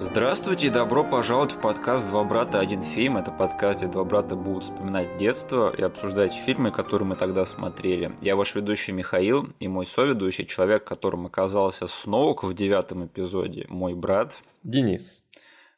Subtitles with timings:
[0.00, 2.60] Здравствуйте и добро пожаловать в подкаст «Два брата.
[2.60, 3.16] Один фильм».
[3.16, 8.12] Это подкаст, где два брата будут вспоминать детство и обсуждать фильмы, которые мы тогда смотрели.
[8.20, 13.94] Я ваш ведущий Михаил и мой соведущий, человек, которым оказался снова в девятом эпизоде, мой
[13.94, 15.20] брат Денис.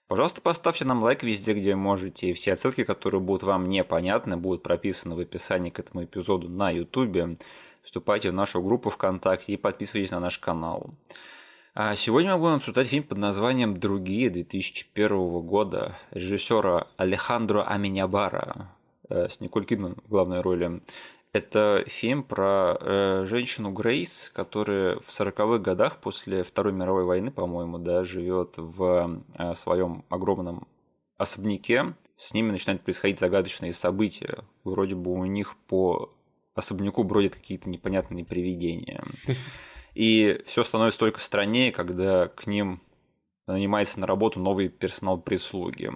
[0.07, 4.63] Пожалуйста, поставьте нам лайк везде, где можете, и все отсылки, которые будут вам непонятны, будут
[4.63, 7.39] прописаны в описании к этому эпизоду на YouTube.
[7.83, 10.91] Вступайте в нашу группу ВКонтакте и подписывайтесь на наш канал.
[11.73, 18.75] А сегодня мы будем обсуждать фильм под названием «Другие» 2001 года режиссера Алехандро Аминябара
[19.09, 20.83] э, с Николь Кидман в главной роли.
[21.33, 27.79] Это фильм про э, женщину Грейс, которая в 40-х годах после Второй мировой войны, по-моему,
[27.79, 30.67] да, живет в э, своем огромном
[31.19, 31.95] особняке.
[32.17, 34.39] С ними начинают происходить загадочные события.
[34.65, 36.13] Вроде бы у них по
[36.57, 39.05] особняку бродят какие-то непонятные привидения.
[39.95, 42.81] И все становится только страннее, когда к ним
[43.47, 45.91] нанимается на работу новый персонал прислуги.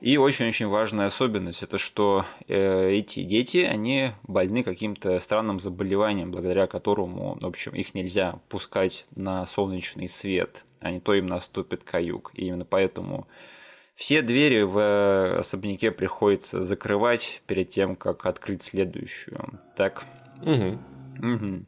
[0.00, 6.66] И очень-очень важная особенность– это что э, эти дети, они больны каким-то странным заболеванием, благодаря
[6.66, 12.32] которому, в общем, их нельзя пускать на солнечный свет, а не то им наступит каюк.
[12.34, 13.28] И именно поэтому
[13.94, 19.60] все двери в особняке приходится закрывать перед тем, как открыть следующую.
[19.76, 20.04] Так?
[20.40, 20.78] Угу.
[21.22, 21.64] Угу.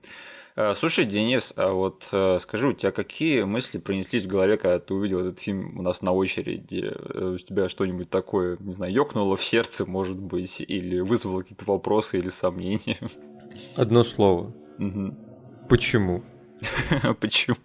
[0.56, 4.78] Э, слушай, Денис, а вот э, скажи, у тебя какие мысли пронеслись в голове, когда
[4.78, 6.92] ты увидел этот фильм у нас на очереди?
[6.94, 11.64] Э, у тебя что-нибудь такое, не знаю, ёкнуло в сердце, может быть, или вызвало какие-то
[11.64, 12.98] вопросы или сомнения?
[13.76, 14.54] Одно слово.
[14.78, 15.14] Угу.
[15.68, 16.22] Почему?
[17.20, 17.56] Почему?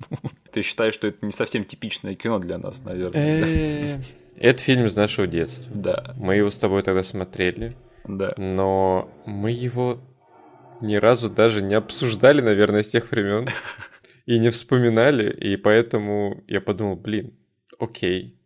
[0.51, 4.03] Ты считаешь, что это не совсем типичное кино для нас, наверное?
[4.35, 5.71] Это фильм из нашего детства.
[5.75, 6.15] Да.
[6.17, 7.73] Мы его с тобой тогда смотрели.
[8.05, 8.33] Да.
[8.37, 9.99] Но мы его
[10.81, 13.47] ни разу даже не обсуждали, наверное, с тех времен.
[14.25, 15.31] И не вспоминали.
[15.31, 17.33] И поэтому я подумал, блин,
[17.79, 18.37] окей,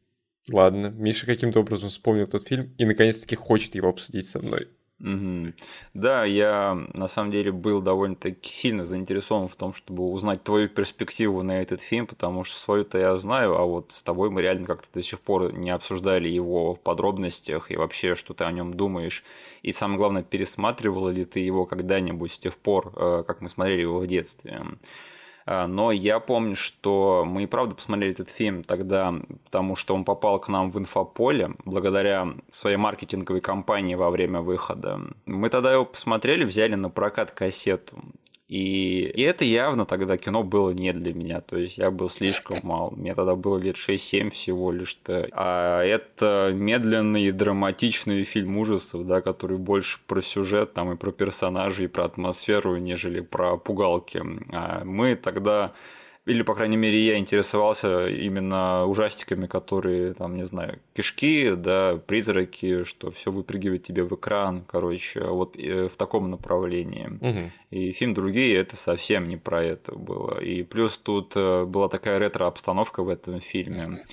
[0.50, 0.88] ладно.
[0.88, 4.70] Миша каким-то образом вспомнил этот фильм и наконец-таки хочет его обсудить со мной.
[5.00, 5.54] Угу.
[5.94, 11.44] Да, я на самом деле был довольно-таки сильно заинтересован в том, чтобы узнать твою перспективу
[11.44, 14.88] на этот фильм, потому что свою-то я знаю, а вот с тобой мы реально как-то
[14.94, 19.26] до сих пор не обсуждали его в подробностях и вообще, что ты о нем думаешь.
[19.62, 23.82] И самое главное, пересматривала ли ты его когда-нибудь с тех пор, э, как мы смотрели
[23.82, 24.62] его в детстве.
[25.46, 29.14] А, но я помню, что мы и правда посмотрели этот фильм тогда,
[29.46, 35.02] потому что он попал к нам в инфополе благодаря своей маркетинговой кампании во время выхода.
[35.26, 37.98] Мы тогда его посмотрели, взяли на прокат кассету.
[38.48, 41.42] И, и это явно тогда кино было не для меня.
[41.42, 42.92] То есть я был слишком мал.
[42.92, 45.30] Мне тогда было лет 6-7 всего лишь-то.
[45.32, 51.86] А это медленный драматичный фильм ужасов, да, который больше про сюжет там, и про персонажей,
[51.86, 54.22] и про атмосферу, нежели про пугалки.
[54.52, 55.74] А мы тогда
[56.26, 62.84] или, по крайней мере, я интересовался именно ужастиками, которые, там, не знаю, кишки, да, призраки,
[62.84, 67.10] что все выпрыгивает тебе в экран, короче, вот э, в таком направлении.
[67.20, 67.52] Угу.
[67.72, 70.40] И фильм «Другие» это совсем не про это было.
[70.40, 74.04] И плюс тут э, была такая ретро-обстановка в этом фильме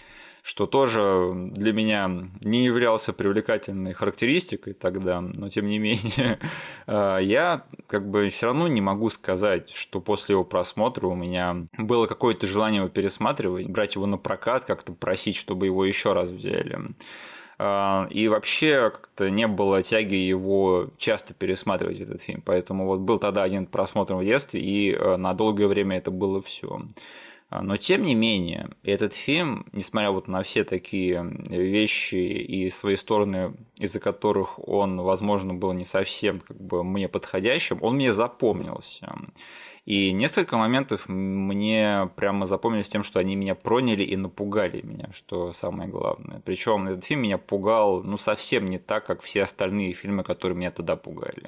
[0.42, 2.10] что тоже для меня
[2.42, 6.38] не являлся привлекательной характеристикой тогда, но тем не менее
[6.86, 11.64] э, я как бы все равно не могу сказать, что после его просмотра у меня
[11.76, 16.30] было какое-то желание его пересматривать, брать его на прокат, как-то просить, чтобы его еще раз
[16.30, 16.78] взяли.
[17.60, 22.42] Э, и вообще как-то не было тяги его часто пересматривать этот фильм.
[22.44, 26.40] Поэтому вот был тогда один просмотр в детстве, и э, на долгое время это было
[26.40, 26.80] все.
[27.50, 32.94] А, но тем не менее, этот фильм, несмотря вот на все такие вещи и свои
[32.94, 39.12] стороны, из-за которых он, возможно, был не совсем как бы мне подходящим, он мне запомнился.
[39.84, 45.52] И несколько моментов мне прямо запомнились тем, что они меня проняли и напугали меня, что
[45.52, 46.40] самое главное.
[46.44, 50.70] Причем этот фильм меня пугал, ну, совсем не так, как все остальные фильмы, которые меня
[50.70, 51.42] тогда пугали.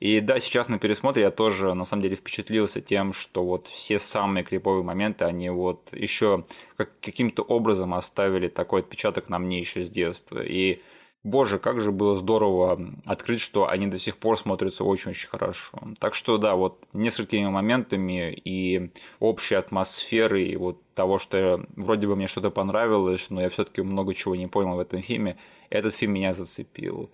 [0.00, 3.98] И да, сейчас на пересмотре я тоже на самом деле впечатлился тем, что вот все
[3.98, 9.82] самые криповые моменты, они вот еще как, каким-то образом оставили такой отпечаток на мне еще
[9.82, 10.42] с детства.
[10.42, 10.80] И
[11.22, 15.78] Боже, как же было здорово открыть, что они до сих пор смотрятся очень-очень хорошо.
[15.98, 22.16] Так что да, вот несколькими моментами и общей атмосферой, и вот того, что вроде бы
[22.16, 25.36] мне что-то понравилось, но я все-таки много чего не понял в этом фильме,
[25.68, 27.10] этот фильм меня зацепил.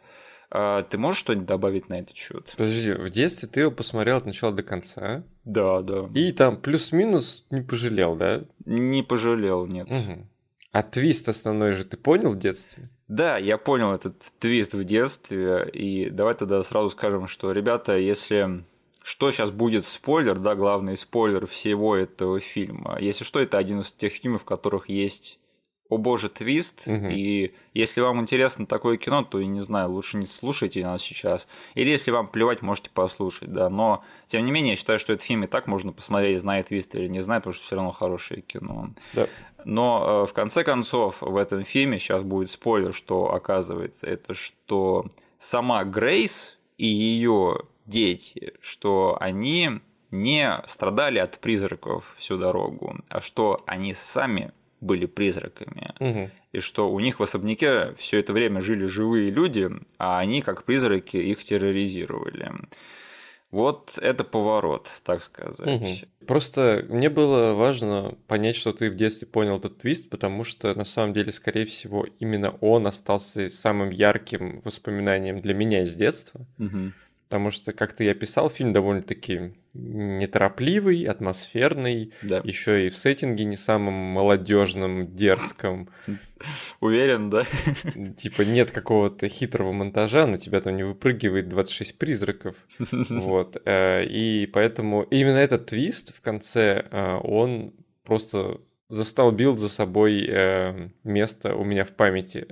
[0.51, 2.55] А, ты можешь что-нибудь добавить на этот счет?
[2.57, 5.25] Подожди, в детстве ты его посмотрел от начала до конца?
[5.45, 6.09] Да, да.
[6.15, 8.45] И там плюс-минус не пожалел, да?
[8.65, 9.89] Не пожалел, нет.
[9.89, 10.27] Угу.
[10.73, 12.85] А твист основной же ты понял в детстве?
[13.09, 15.69] Да, я понял этот твист в детстве.
[15.73, 18.65] И давай тогда сразу скажем, что, ребята, если
[19.03, 22.99] что сейчас будет спойлер, да, главный спойлер всего этого фильма.
[23.01, 25.39] Если что, это один из тех фильмов, в которых есть
[25.89, 27.11] о боже, твист, Мгм.
[27.11, 31.47] и если вам интересно такое кино, то, я не знаю, лучше не слушайте нас сейчас.
[31.75, 33.69] Или если вам плевать, можете послушать, да.
[33.69, 36.95] Но, тем не менее, я считаю, что этот фильм и так можно посмотреть, знает твист
[36.95, 38.91] или не знает, потому что все равно хорошее кино.
[39.13, 39.29] Да.
[39.65, 45.05] Но э, в конце концов в этом фильме сейчас будет спойлер, что оказывается это, что
[45.39, 49.81] сама Грейс и ее дети, что они
[50.11, 56.31] не страдали от призраков всю дорогу, а что они сами были призраками, Мгм.
[56.53, 59.69] и что у них в особняке все это время жили живые люди,
[59.99, 62.53] а они, как призраки, их терроризировали.
[63.53, 65.67] Вот это поворот, так сказать.
[65.83, 66.27] Мгм.
[66.27, 70.85] Просто мне было важно понять, что ты в детстве понял этот твист, потому что на
[70.85, 76.45] самом деле, скорее всего, именно он остался самым ярким воспоминанием для меня из детства.
[76.59, 76.93] Мгм.
[77.29, 82.41] Потому что, как ты и описал, фильм довольно-таки неторопливый, атмосферный, Да.
[82.45, 85.89] еще и в сеттинге не самом молодежном, дерзком.
[86.81, 87.45] Уверен, да?
[88.17, 92.57] Типа нет какого-то хитрого монтажа, на тебя там не выпрыгивает 26 призраков.
[93.11, 93.57] Вот.
[93.65, 97.73] э, И поэтому именно этот твист в конце, э, он
[98.05, 102.47] просто застолбил за собой э, место у меня в памяти.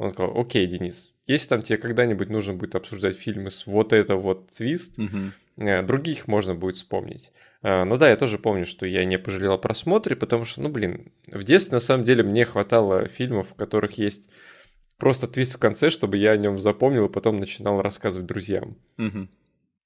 [0.00, 4.16] Он сказал, окей, Денис, если там тебе когда-нибудь нужно будет обсуждать фильмы с вот это
[4.16, 4.96] вот твист.
[5.58, 7.32] Э, Других можно будет вспомнить.
[7.62, 10.70] Э, Ну да, я тоже помню, что я не пожалел о просмотре, потому что, ну
[10.70, 14.30] блин, в детстве на самом деле мне хватало фильмов, в которых есть
[14.96, 18.78] просто твист в конце, чтобы я о нем запомнил и потом начинал рассказывать друзьям.
[18.96, 19.28] Мгм.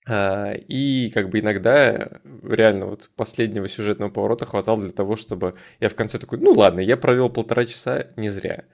[0.07, 5.89] А, И как бы иногда реально вот последнего сюжетного поворота хватало для того, чтобы я
[5.89, 8.65] в конце такой, ну ладно, я провел полтора часа не зря.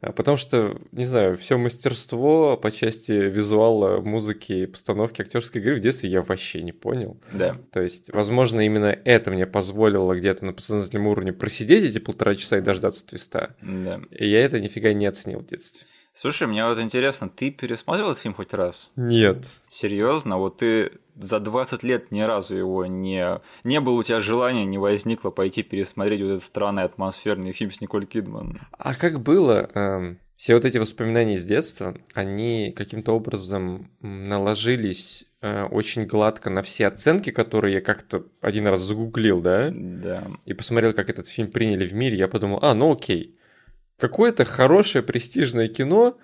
[0.00, 5.80] А, Потому что, не знаю, все мастерство по части визуала, музыки, постановки актерской игры в
[5.80, 7.20] детстве я вообще не понял.
[7.32, 7.58] Да.
[7.72, 12.58] То есть, возможно, именно это мне позволило где-то на подсознательном уровне просидеть эти полтора часа
[12.58, 13.54] и дождаться твиста.
[13.60, 14.00] Да.
[14.10, 15.86] И я это нифига не оценил в детстве.
[16.20, 18.90] Слушай, мне вот интересно, ты пересматривал этот фильм хоть раз?
[18.94, 19.46] Нет.
[19.66, 20.36] Серьезно?
[20.36, 23.40] Вот ты за 20 лет ни разу его не...
[23.64, 27.80] Не было у тебя желания, не возникло пойти пересмотреть вот этот странный атмосферный фильм с
[27.80, 28.60] Николь Кидман?
[28.72, 35.62] А как было, эм, все вот эти воспоминания из детства, они каким-то образом наложились э,
[35.70, 39.70] очень гладко на все оценки, которые я как-то один раз загуглил, да?
[39.72, 40.26] Да.
[40.44, 43.39] и посмотрел, как этот фильм приняли в мире, я подумал, а, ну окей,
[44.00, 46.18] какое-то хорошее престижное кино,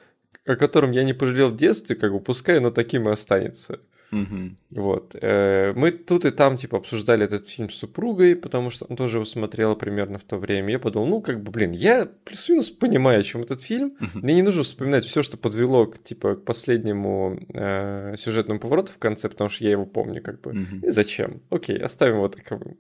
[0.47, 3.81] о котором я не пожалел в детстве, как бы пускай оно таким и останется.
[4.13, 4.57] Мгм.
[4.71, 5.17] Вот.
[5.21, 9.17] Э, Мы тут и там, типа, обсуждали этот фильм с супругой, потому что он тоже
[9.19, 10.71] его смотрела примерно в то время.
[10.71, 13.97] Я подумал, ну, как бы, блин, я плюс-минус понимаю, о чем этот фильм.
[13.99, 14.21] Мгм.
[14.23, 18.99] Мне не нужно вспоминать все, что подвело к, типа, к последнему э, сюжетному повороту в
[18.99, 20.53] конце, потому что я его помню, как бы.
[20.53, 20.81] Мгм.
[20.87, 21.41] И зачем?
[21.51, 22.77] Окей, оставим его таковым.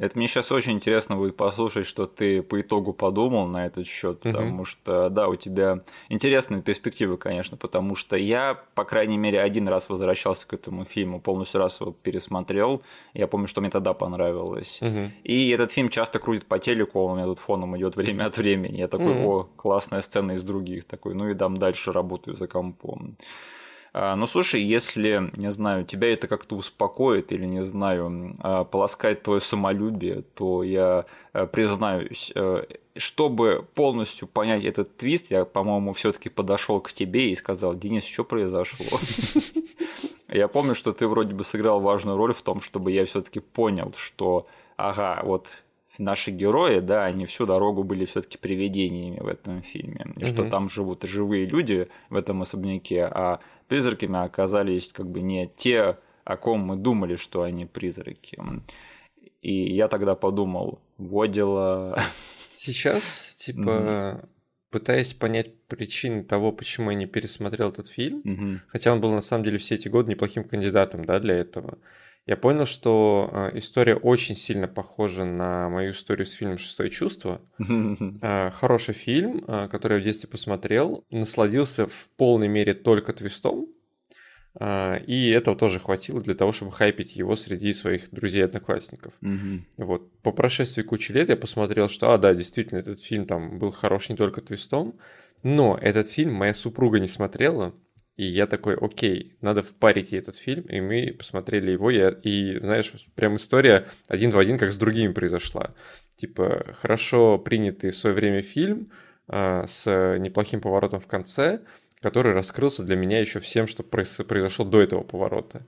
[0.00, 4.20] Это мне сейчас очень интересно будет послушать, что ты по итогу подумал на этот счет,
[4.20, 9.68] потому что, да, у тебя интересные перспективы, конечно, потому что я, по крайней мере, один
[9.68, 12.80] раз возвращался к этому фильму, полностью раз его пересмотрел.
[13.12, 14.78] Я помню, что мне тогда понравилось.
[14.80, 15.10] Мгм.
[15.22, 18.38] И этот фильм часто крутит по телеку, он у меня тут фоном идет время от
[18.38, 18.78] времени.
[18.78, 19.26] Я такой, Мгм.
[19.26, 20.84] о, классная сцена из других.
[20.84, 23.16] Такой, ну и там дальше работаю за компом.
[23.92, 29.22] А, Ну, слушай, если, не знаю, тебя это как-то успокоит или, не знаю, а, полоскает
[29.22, 32.64] твое самолюбие, то я э, признаюсь, э,
[32.96, 38.24] чтобы полностью понять этот твист, я, по-моему, все-таки подошел к тебе и сказал, Денис, что
[38.24, 38.86] произошло?
[40.28, 43.92] Я помню, что ты вроде бы сыграл важную роль в том, чтобы я все-таки понял,
[43.96, 45.48] что, ага, вот
[45.98, 50.50] наши герои, да, они всю дорогу были все-таки привидениями в этом фильме, и что Мгм.
[50.50, 56.36] там живут живые люди в этом особняке, а призраками оказались как бы не те, о
[56.36, 58.36] ком мы думали, что они призраки.
[59.40, 61.96] И я тогда подумал, вот дела.
[62.56, 64.28] Сейчас, типа,
[64.70, 69.44] пытаясь понять причины того, почему я не пересмотрел этот фильм, хотя он был на самом
[69.44, 71.78] деле все эти годы неплохим кандидатом, да, для этого,
[72.26, 77.40] я понял, что э, история очень сильно похожа на мою историю с фильмом «Шестое чувство».
[78.22, 83.68] Э, Хороший фильм, э, который я в детстве посмотрел, насладился в полной мере только твистом,
[84.60, 89.12] и этого тоже хватило для того, чтобы хайпить его среди своих друзей-одноклассников.
[89.76, 90.10] Вот.
[90.22, 94.08] По прошествии кучи лет я посмотрел, что, а, да, действительно, этот фильм там был хорош
[94.08, 94.98] не только твистом,
[95.44, 97.74] но этот фильм моя супруга не смотрела,
[98.20, 102.58] и я такой, окей, надо впарить ей этот фильм, и мы посмотрели его, я, и,
[102.58, 105.70] знаешь, прям история один в один, как с другими произошла.
[106.16, 108.90] Типа, хорошо принятый в свое время фильм
[109.26, 109.86] а, с
[110.18, 111.60] неплохим поворотом в конце,
[112.02, 115.62] который раскрылся для меня еще всем, что произошло до этого поворота.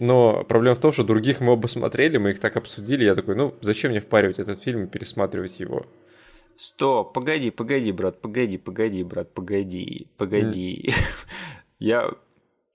[0.00, 3.36] Но проблема в том, что других мы оба смотрели, мы их так обсудили, я такой,
[3.36, 5.86] ну, зачем мне впаривать этот фильм и пересматривать его?
[6.56, 10.92] Стоп, погоди, погоди, брат, погоди, погоди, брат, погоди, погоди.
[11.78, 12.10] Я,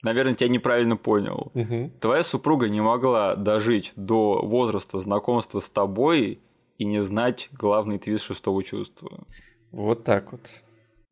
[0.01, 1.51] наверное, тебя неправильно понял.
[1.99, 6.39] Твоя супруга не могла дожить до возраста знакомства с тобой
[6.77, 9.25] и не знать главный твист шестого чувства.
[9.71, 10.49] Вот так вот.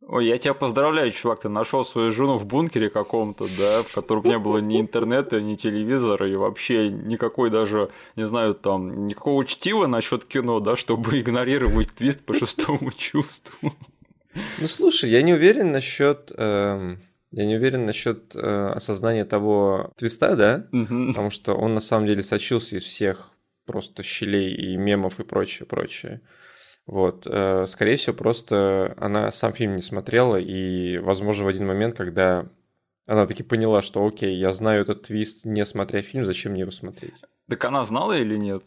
[0.08, 4.24] Ой, я тебя поздравляю, чувак, ты нашел свою жену в бункере каком-то, да, в котором
[4.26, 9.86] не было ни интернета, ни телевизора, и вообще никакой даже, не знаю, там, никакого чтива
[9.86, 13.74] насчет кино, да, чтобы игнорировать твист по шестому чувству.
[14.60, 16.32] Ну слушай, я не уверен насчет.
[16.36, 17.00] Эм...
[17.32, 18.40] Я не уверен насчет э,
[18.76, 20.68] осознания того твиста, да?
[20.74, 21.08] Угу.
[21.08, 23.32] Потому что он на самом деле сочился из всех
[23.66, 26.22] просто щелей и мемов и прочее, прочее.
[26.86, 31.96] Вот, э, скорее всего, просто она сам фильм не смотрела, и, возможно, в один момент,
[31.96, 32.50] когда
[33.08, 36.72] она таки поняла, что окей, я знаю этот твист, не смотря фильм, зачем мне его
[36.72, 37.14] смотреть?
[37.48, 38.64] Так она знала или нет?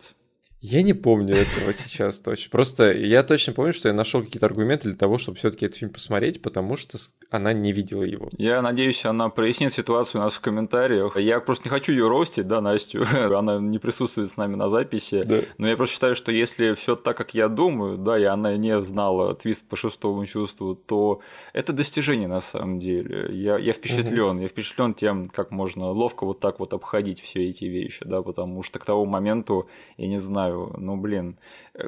[0.67, 2.49] Я не помню этого сейчас точно.
[2.51, 5.93] Просто я точно помню, что я нашел какие-то аргументы для того, чтобы все-таки этот фильм
[5.93, 6.97] посмотреть, потому что
[7.31, 8.31] она не видела его.
[8.39, 11.19] Я надеюсь, она прояснит ситуацию у нас в комментариях.
[11.19, 13.05] Я просто не хочу ее ростить, да, Настю.
[13.13, 15.23] она не присутствует с нами на записи.
[15.27, 15.41] Да.
[15.59, 18.81] Но я просто считаю, что если все так, как я думаю, да, и она не
[18.81, 21.21] знала твист по шестому чувству, то
[21.53, 23.29] это достижение на самом деле.
[23.33, 24.37] Я, я впечатлен.
[24.37, 24.43] Угу.
[24.43, 28.63] Я впечатлен тем, как можно ловко вот так вот обходить все эти вещи, да, потому
[28.63, 29.69] что к тому моменту,
[29.99, 31.37] я не знаю, знаю, ну блин.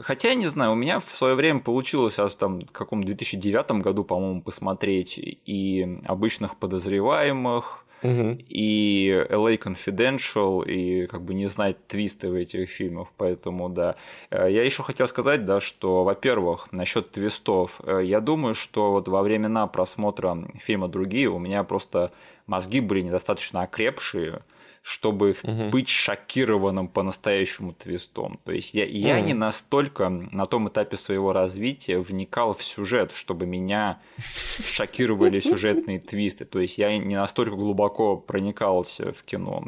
[0.03, 4.05] Хотя, не знаю, у меня в свое время получилось аж там в каком 2009 году,
[4.05, 8.39] по-моему, посмотреть и обычных подозреваемых, угу.
[8.49, 13.95] и LA Confidential, и как бы не знать твисты в этих фильмах, поэтому да.
[14.31, 19.09] Э, я еще хотел сказать, да, что, во-первых, насчет твистов, э, я думаю, что вот
[19.09, 22.11] во времена просмотра фильма «Другие» у меня просто
[22.47, 24.41] мозги были недостаточно окрепшие,
[24.87, 25.71] чтобы угу.
[25.71, 28.39] быть шокированным по-настоящему твистом.
[28.45, 33.47] То есть я, я не настолько на том этапе своего развития вникал в сюжет, чтобы
[33.47, 34.01] меня
[34.65, 36.45] шокировали сюжетные твисты.
[36.45, 39.65] То есть я не настолько глубоко проникался в кино.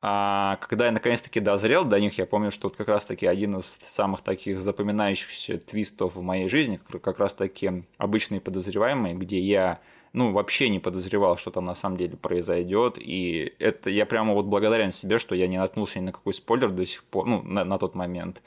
[0.00, 3.78] А когда я наконец-таки дозрел до них, я помню, что вот как раз-таки один из
[3.82, 9.80] самых таких запоминающихся твистов в моей жизни, как раз-таки обычные подозреваемые, где я
[10.12, 12.98] ну, вообще не подозревал, что там на самом деле произойдет.
[12.98, 16.70] И это я прямо вот благодарен себе, что я не наткнулся ни на какой спойлер
[16.70, 18.42] до сих пор, ну, на, на тот момент.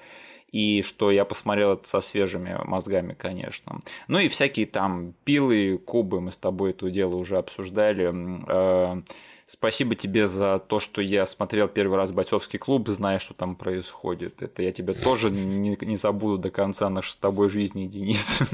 [0.51, 3.79] И что я посмотрел это со свежими мозгами, конечно.
[4.08, 8.13] Ну и всякие там пилы, кубы, мы с тобой это дело уже обсуждали.
[8.48, 9.01] Э,
[9.48, 14.43] спасибо тебе за то, что я смотрел первый раз «Бойцовский клуб», зная, что там происходит.
[14.43, 18.41] Это я тебе тоже не, не забуду до конца нашей с тобой жизни, Денис.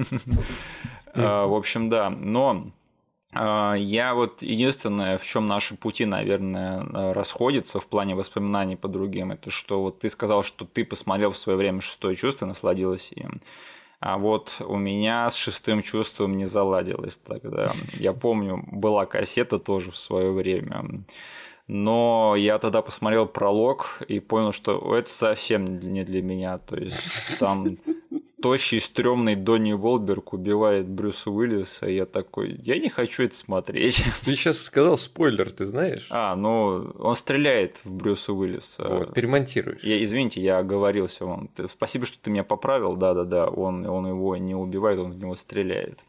[1.11, 2.11] Э, в общем, да.
[2.11, 2.71] Но
[3.33, 9.31] я вот единственное, в чем наши пути, наверное, э, расходятся в плане воспоминаний по другим,
[9.31, 13.41] это что вот ты сказал, что ты посмотрел в свое время шестое чувство, насладилась им.
[13.99, 17.73] А вот у меня с шестым чувством не заладилось тогда.
[17.93, 20.85] Я помню, была кассета тоже в свое время.
[21.67, 26.57] Но я тогда посмотрел пролог и понял, что это совсем не для меня.
[26.57, 26.95] То есть
[27.39, 27.77] там
[28.41, 34.03] тощий, стрёмный Донни Волберг убивает Брюса Уиллиса, и я такой, я не хочу это смотреть.
[34.25, 36.07] Ты сейчас сказал спойлер, ты знаешь?
[36.09, 38.87] А, ну, он стреляет в Брюса Уиллиса.
[38.87, 39.83] Вот, перемонтируешь.
[39.83, 41.25] Я, извините, я оговорился.
[41.25, 45.35] Он, спасибо, что ты меня поправил, да-да-да, он, он его не убивает, он в него
[45.35, 45.99] стреляет.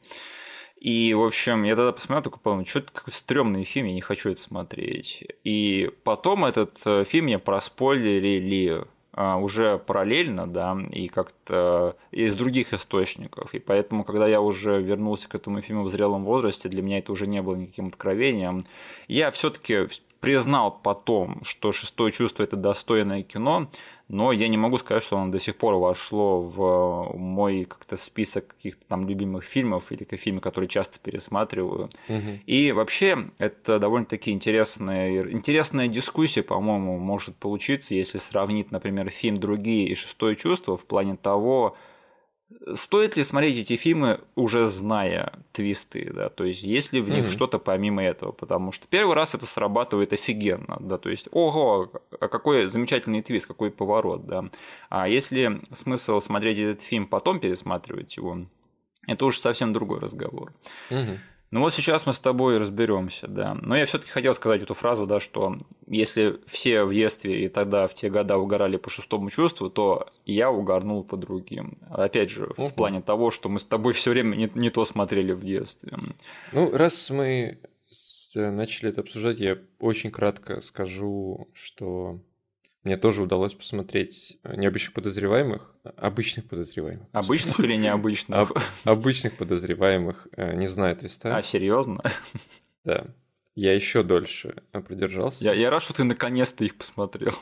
[0.81, 4.01] И, в общем, я тогда посмотрел, такой подумал, что это какой стрёмный фильм, я не
[4.01, 5.25] хочу это смотреть.
[5.45, 8.85] И потом этот э, фильм мне проспойлерили
[9.17, 13.55] уже параллельно, да, и как-то из других источников.
[13.55, 17.13] И поэтому, когда я уже вернулся к этому фильму в зрелом возрасте, для меня это
[17.13, 18.61] уже не было никаким откровением.
[19.09, 19.87] Я все-таки
[20.21, 23.69] признал потом, что «Шестое чувство»— это достойное кино,
[24.09, 28.49] но я не могу сказать, что оно до сих пор вошло в мой как-то список
[28.49, 31.89] каких-то там любимых фильмов или фильмы, которые часто пересматриваю.
[32.09, 32.41] Угу.
[32.47, 39.89] И вообще это довольно-таки интересная, интересная дискуссия, по-моему, может получиться, если сравнить, например, фильм «Другие»
[39.89, 41.77] и «Шестое чувство» в плане того,
[42.75, 47.25] Стоит ли смотреть эти фильмы, уже зная твисты, да, то есть есть ли в них
[47.25, 47.33] mm-hmm.
[47.33, 51.91] что-то помимо этого, потому что первый раз это срабатывает офигенно, да, то есть, ого,
[52.21, 54.51] а какой замечательный твист, какой поворот, да,
[54.89, 58.37] а если смысл смотреть этот фильм, потом пересматривать его,
[59.07, 60.53] это уже совсем другой разговор.
[60.91, 61.19] Mm-hmm.
[61.51, 63.57] Ну вот сейчас мы с тобой разберемся, да.
[63.61, 65.57] Но я все-таки хотел сказать эту фразу, да, что
[65.89, 70.51] если все в детстве и тогда в те года угорали по шестому чувству, то я
[70.51, 71.79] угорнул по другим.
[71.91, 75.33] Опять же, в плане того, что мы с тобой все время не, не то смотрели
[75.33, 75.91] в детстве.
[76.53, 77.59] Ну, раз мы
[78.35, 82.21] начали это обсуждать, я очень кратко скажу, что
[82.83, 87.07] мне тоже удалось посмотреть необычных подозреваемых, обычных подозреваемых.
[87.13, 88.39] Обычных или необычных?
[88.39, 91.37] Об, обычных подозреваемых, не знаю твиста.
[91.37, 92.03] А, серьезно?
[92.85, 93.07] Да.
[93.55, 95.45] Я еще дольше продержался.
[95.45, 97.35] Я, я рад, что ты наконец-то их посмотрел.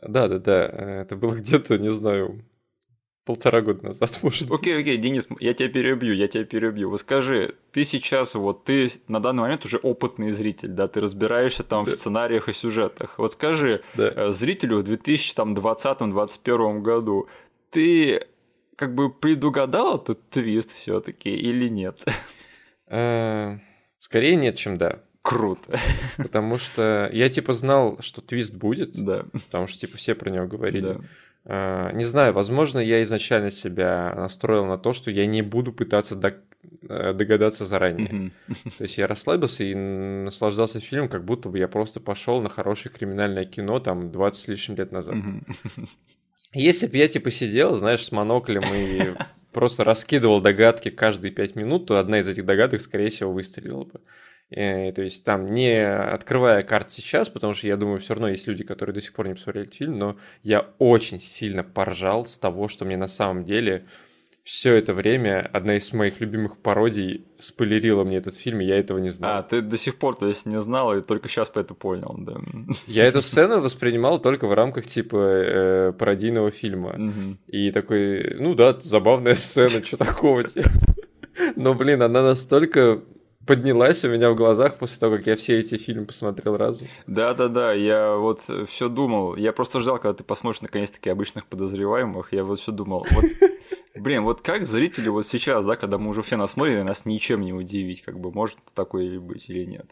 [0.00, 0.66] Да, да, да.
[1.02, 2.44] Это было где-то, не знаю,
[3.26, 6.88] полтора года назад, может Окей, okay, окей, okay, Денис, я тебя перебью, я тебя перебью.
[6.88, 11.62] Вот скажи, ты сейчас, вот ты на данный момент уже опытный зритель, да, ты разбираешься
[11.62, 11.90] там да.
[11.90, 13.18] в сценариях и сюжетах.
[13.18, 14.12] Вот скажи, да.
[14.14, 17.28] Э, зрителю в 2020-2021 году,
[17.70, 18.26] ты
[18.76, 22.02] как бы предугадал этот твист все таки или нет?
[22.86, 23.58] Э,
[23.98, 25.00] скорее нет, чем да.
[25.22, 25.76] Круто.
[26.16, 28.92] Потому что я типа знал, что твист будет.
[28.92, 29.24] Да.
[29.32, 30.92] Потому что типа все про него говорили.
[30.92, 31.00] Да.
[31.48, 36.20] А, не знаю, возможно, я изначально себя настроил на то, что я не буду пытаться
[36.88, 38.32] э, догадаться заранее.
[38.78, 42.92] То есть я расслабился и наслаждался фильмом, как будто бы я просто пошел на хорошее
[42.92, 45.16] криминальное кино там 20 с лишним лет назад.
[46.52, 49.14] Если бы я типа сидел, знаешь, с моноклем и
[49.52, 54.00] просто раскидывал догадки каждые пять минут, то одна из этих догадок, скорее всего, выстрелила бы.
[54.50, 58.46] Э, то есть там не открывая карт сейчас, потому что я думаю, все равно есть
[58.46, 62.38] люди, которые до сих пор не посмотрели этот фильм, но я очень сильно поржал с
[62.38, 63.84] того, что мне на самом деле
[64.46, 68.98] все это время одна из моих любимых пародий спойлерила мне этот фильм, и я этого
[68.98, 69.38] не знал.
[69.38, 72.14] А, ты до сих пор, то есть, не знал, и только сейчас по это понял,
[72.16, 72.34] да.
[72.86, 76.90] Я эту сцену воспринимал только в рамках, типа, э, пародийного фильма.
[76.90, 77.36] Угу.
[77.48, 80.70] И такой, ну да, забавная сцена, что такого, типа.
[81.56, 83.02] Но, блин, она настолько
[83.46, 86.88] поднялась у меня в глазах после того, как я все эти фильмы посмотрел разом.
[87.06, 92.44] Да-да-да, я вот все думал, я просто ждал, когда ты посмотришь наконец-таки обычных подозреваемых, я
[92.44, 93.24] вот все думал, вот,
[93.94, 97.52] блин, вот как зрители вот сейчас, да, когда мы уже все насмотрены, нас ничем не
[97.52, 99.86] удивить, как бы, может такое быть или нет.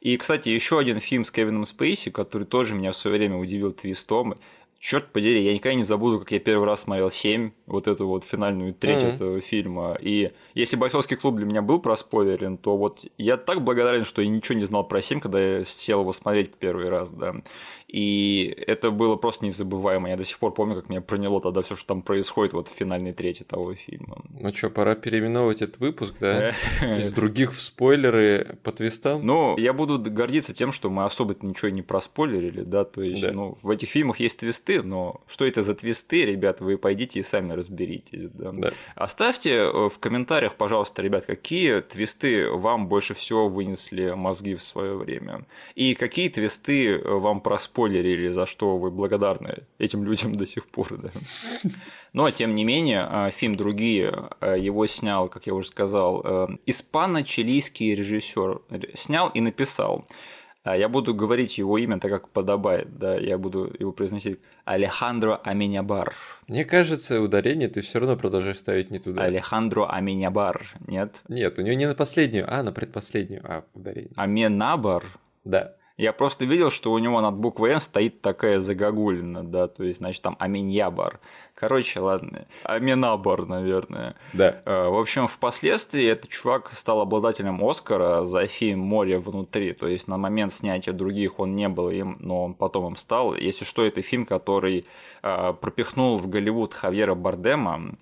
[0.00, 3.72] И, кстати, еще один фильм с Кевином Спейси, который тоже меня в свое время удивил
[3.72, 4.36] твистом,
[4.78, 8.24] черт подери, я никогда не забуду, как я первый раз смотрел 7, вот эту вот
[8.24, 9.14] финальную треть mm-hmm.
[9.14, 9.96] этого фильма.
[10.00, 14.28] И если бойцовский клуб для меня был проспойлерен, то вот я так благодарен, что я
[14.28, 17.34] ничего не знал про 7, когда я сел его смотреть первый раз, да.
[17.88, 20.10] И это было просто незабываемо.
[20.10, 22.72] Я до сих пор помню, как меня проняло тогда все, что там происходит вот в
[22.72, 24.22] финальной трети того фильма.
[24.38, 26.50] Ну что, пора переименовывать этот выпуск, да?
[26.82, 29.24] Из других в спойлеры по твистам?
[29.24, 33.56] Ну, я буду гордиться тем, что мы особо ничего не проспойлерили, да, то есть, ну,
[33.62, 37.54] в этих фильмах есть твисты, но что это за твисты, ребят, вы пойдите и сами
[37.54, 38.50] разберитесь, да.
[38.52, 38.72] да.
[38.96, 44.94] Оставьте э, в комментариях, пожалуйста, ребят, какие твисты вам больше всего вынесли мозги в свое
[44.94, 50.66] время, и какие твисты вам проспойлерили спойлерили, за что вы благодарны этим людям до сих
[50.66, 50.98] пор.
[50.98, 51.10] Да.
[52.12, 56.46] Но, тем не менее, а, фильм «Другие» а, его снял, как я уже сказал, э,
[56.66, 58.60] испано-чилийский режиссер.
[58.94, 60.04] Снял и написал.
[60.64, 65.36] А, я буду говорить его имя так, как подобает, да, я буду его произносить Алехандро
[65.36, 66.14] Аминябар.
[66.48, 69.22] Мне кажется, ударение ты все равно продолжаешь ставить не туда.
[69.22, 71.14] Алехандро Аминябар, нет?
[71.28, 74.10] Нет, у него не на последнюю, а на предпоследнюю а ударение.
[74.16, 75.04] Аминабар?
[75.44, 75.77] Да.
[75.98, 79.98] Я просто видел, что у него над буквой Н стоит такая загогулина, да, то есть,
[79.98, 81.18] значит, там Аминьябар.
[81.56, 84.14] Короче, ладно, Аминабар, наверное.
[84.32, 84.62] Да.
[84.64, 90.06] Э, в общем, впоследствии этот чувак стал обладателем Оскара за фильм «Море внутри», то есть
[90.06, 93.34] на момент снятия других он не был им, но он потом им стал.
[93.34, 94.86] Если что, это фильм, который
[95.24, 97.96] э, пропихнул в Голливуд Хавьера Бардема,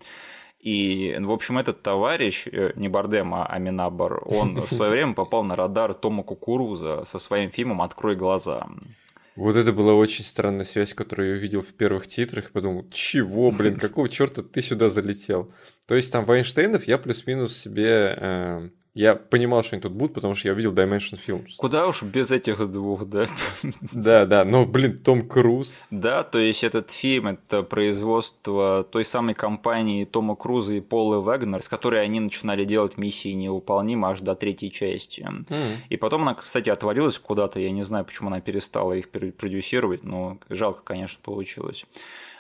[0.67, 5.45] и, в общем, этот товарищ, э, не Бардем, а Аминабар, он в свое время попал
[5.45, 8.67] на радар Тома Кукуруза со своим фильмом «Открой глаза».
[9.37, 12.51] Вот это была очень странная связь, которую я увидел в первых титрах.
[12.51, 15.53] Подумал, чего, блин, какого черта ты сюда залетел?
[15.87, 20.35] То есть там Вайнштейнов я плюс-минус себе э, я понимал, что они тут будут, потому
[20.35, 21.51] что я видел Dimension Films.
[21.59, 23.27] Куда уж без этих двух, да?
[23.93, 25.83] Да, да, но, блин, Том Круз.
[25.91, 31.61] Да, то есть этот фильм– это производство той самой компании Тома Круза и Пола Вегнер,
[31.61, 35.29] с которой они начинали делать миссии невыполнимы аж до третьей части.
[35.91, 40.39] И потом она, кстати, отвалилась куда-то, я не знаю, почему она перестала их продюсировать, но
[40.49, 41.85] жалко, конечно, получилось.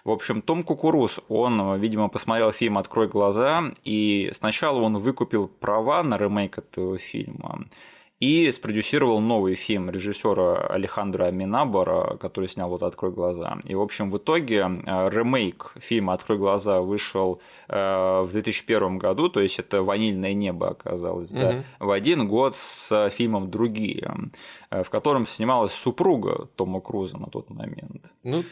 [0.07, 6.05] В общем, Том Кукуруз, он, видимо, посмотрел фильм «Открой глаза», и сначала он выкупил права
[6.05, 7.65] на ремейк этого фильма,
[8.21, 13.59] и спродюсировал новый фильм режиссера Алехандро Минабора, который снял вот «Открой глаза».
[13.65, 19.29] И, в общем, в итоге э, ремейк фильма «Открой глаза» вышел э, в 2001 году,
[19.29, 21.41] то есть это «Ванильное небо» оказалось, угу.
[21.41, 24.09] да, в один год с фильмом «Другие»,
[24.71, 28.05] э, в котором снималась супруга Тома Круза на тот момент.
[28.23, 28.45] Ну,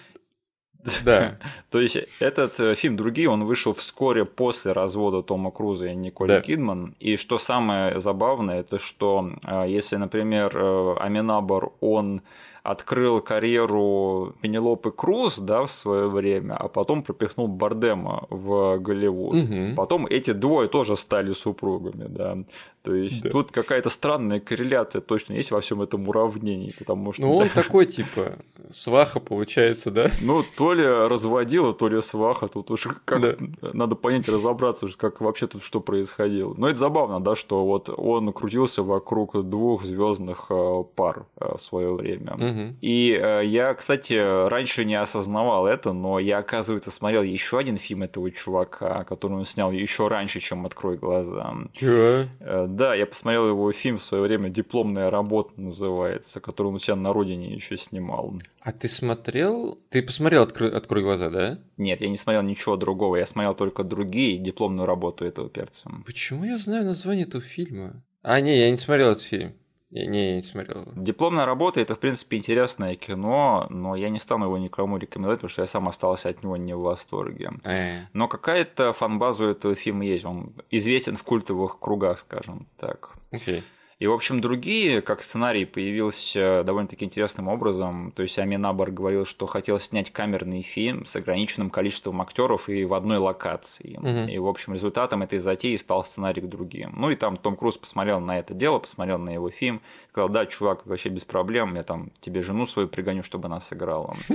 [1.05, 1.39] да.
[1.71, 6.29] То есть этот э, фильм «Другие», он вышел вскоре после развода Тома Круза и Николи
[6.29, 6.41] да.
[6.41, 6.95] Кидман.
[7.01, 12.23] И что самое забавное, это что э, если, например, э, Аминабор, он
[12.65, 19.35] открыл карьеру Пенелопы Круз, да, в свое время, а потом пропихнул Бардема в Голливуд.
[19.35, 19.75] Мгм.
[19.77, 22.39] Потом эти двое тоже стали супругами, да.
[22.85, 23.31] То есть Да.
[23.31, 27.23] тут какая-то странная корреляция точно есть во всем этом уравнении, потому что...
[27.23, 28.35] Ну, он такой, типа,
[28.71, 30.09] сваха получается, да?
[30.21, 33.37] Ну, то ли разводила, то ли сваха, тут уж как Да.
[33.73, 36.55] надо понять, разобраться, как вообще тут что происходило.
[36.59, 40.51] Но это забавно, да, что вот он крутился вокруг двух звездных
[40.95, 42.35] пар э, в свое время.
[42.37, 42.77] Мгм.
[42.83, 44.13] И э, я, кстати,
[44.49, 49.47] раньше не осознавал это, но я, оказывается, смотрел еще один фильм этого чувака, который он
[49.47, 51.55] снял еще раньше, чем «Открой глаза».
[51.73, 52.27] Чё?
[52.75, 56.97] Да, я посмотрел его фильм в свое время «Дипломная работа» называется, который он у себя
[56.97, 58.35] на родине еще снимал.
[58.61, 59.79] А ты смотрел...
[59.91, 61.61] Ты посмотрел «Открой, «Открой глаза», да?
[61.77, 65.89] Нет, я не смотрел ничего другого, я смотрел только другие дипломную работу этого перца.
[66.05, 68.03] Почему я знаю название этого фильма?
[68.25, 69.55] А, не, я не смотрел этот фильм.
[69.95, 70.89] Я, не, смотрел.
[70.97, 75.51] Дипломная работа это, в принципе, интересное кино, но я не стану его никому рекомендовать, потому
[75.51, 77.53] что я сам остался от него не в восторге.
[77.63, 80.25] Э, Но какая-то фанбаза у этого фильма есть.
[80.25, 83.11] Он известен в культовых кругах, скажем так.
[83.31, 83.63] окей.
[83.99, 88.13] И, в общем, другие, как сценарий, появился довольно-таки интересным образом.
[88.15, 92.95] То есть Аминабар говорил, что хотел снять камерный фильм с ограниченным количеством актеров и в
[92.95, 93.97] одной локации.
[93.99, 94.29] Мгм.
[94.29, 96.93] И, в общем, результатом этой затеи стал сценарий к другим.
[96.97, 99.81] Ну и там Том Круз посмотрел на это дело, посмотрел на его фильм,
[100.11, 104.17] сказал, да, чувак, вообще без проблем, я там тебе жену свою пригоню, чтобы она сыграла.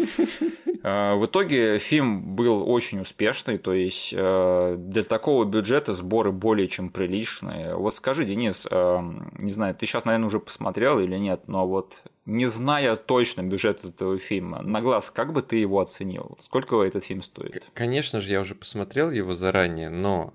[0.82, 6.70] Э, В итоге фильм был очень успешный, то есть э, для такого бюджета сборы более
[6.70, 7.76] чем приличные.
[7.76, 9.00] Вот скажи, Денис, э,
[9.50, 13.84] не знаю, ты сейчас, наверное, уже посмотрел или нет, но вот не зная точно бюджет
[13.84, 16.38] этого фильма, на глаз, как бы ты его оценил?
[16.40, 17.66] Сколько этот фильм стоит?
[17.74, 20.34] Конечно же, я уже посмотрел его заранее, но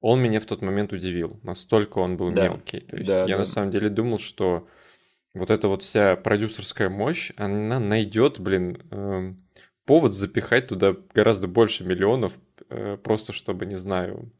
[0.00, 1.38] он меня в тот момент удивил.
[1.42, 2.44] Настолько он был Да.
[2.44, 2.80] мелкий.
[2.80, 3.38] То есть Да, я да.
[3.38, 4.66] на самом деле думал, что
[5.34, 9.42] вот эта вот вся продюсерская мощь, она найдет, блин, эм,
[9.84, 12.32] повод запихать туда гораздо больше миллионов,
[12.68, 14.30] э, просто чтобы, не знаю,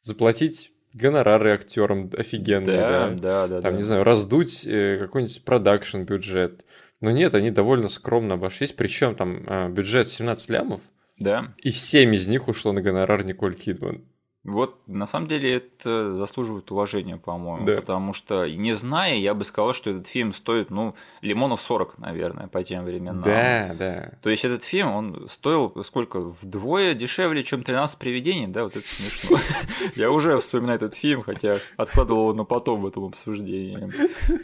[0.00, 3.60] заплатить гонорары актерам офигенные, да, да, да.
[3.60, 3.76] там, да.
[3.76, 6.64] не знаю, раздуть э, какой-нибудь продакшн бюджет.
[7.00, 10.80] Но нет, они довольно скромно обошлись, причем там э, бюджет 17 лямов,
[11.18, 11.54] Да.
[11.58, 14.04] и 7 из них ушло на гонорар Николь Кидман.
[14.46, 17.76] Вот на самом деле это заслуживает уважения, по-моему, Да.
[17.76, 22.46] потому что не зная, я бы сказал, что этот фильм стоит, ну, лимонов 40, наверное,
[22.46, 23.22] по тем временам.
[23.22, 24.12] Да, да.
[24.22, 26.20] То есть этот фильм, он стоил сколько?
[26.20, 28.64] Вдвое дешевле, чем 13 привидений, да?
[28.64, 29.36] Вот это смешно.
[29.96, 33.90] Я уже вспоминаю этот фильм, хотя откладывал его на потом в этом обсуждении.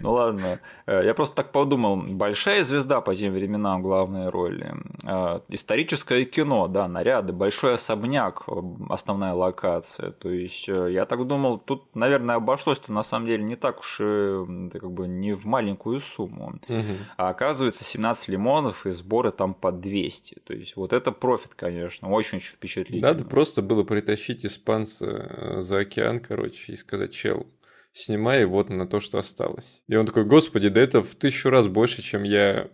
[0.00, 0.58] Ну ладно.
[0.86, 1.96] Э, Я просто так подумал.
[1.96, 4.74] Большая звезда по тем временам главной роли.
[5.04, 8.42] Э, Историческое кино, да, наряды, большой особняк,
[8.88, 9.91] основная локация.
[9.96, 14.00] То есть э, я так думал, тут, наверное, обошлось-то на самом деле не так уж
[14.00, 16.54] и как бы не в маленькую сумму.
[16.68, 16.98] Мгм.
[17.16, 20.40] А оказывается 17 лимонов и сборы там по 200.
[20.44, 23.12] То есть вот это профит, конечно, очень-очень впечатлительно.
[23.12, 27.46] Надо просто было притащить испанца э, за океан, короче, и сказать, чел,
[27.92, 29.82] снимай вот на то, что осталось.
[29.88, 32.68] И он такой, господи, да это в тысячу раз больше, чем я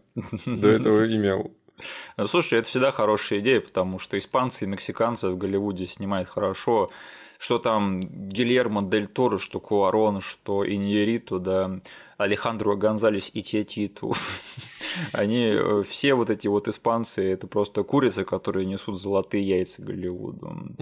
[0.46, 1.54] до этого имел.
[2.16, 6.90] Ну, Слушай, это всегда хорошая идея, потому что испанцы и мексиканцы в Голливуде снимают хорошо.
[7.38, 11.80] Что там Гильермо Дель Торо, что Куарон, что Иньериту, да,
[12.18, 14.12] Алехандро Гонзалес и Тетиту.
[15.12, 20.74] Они э, все вот эти вот испанцы, это просто курицы, которые несут золотые яйца Голливуду.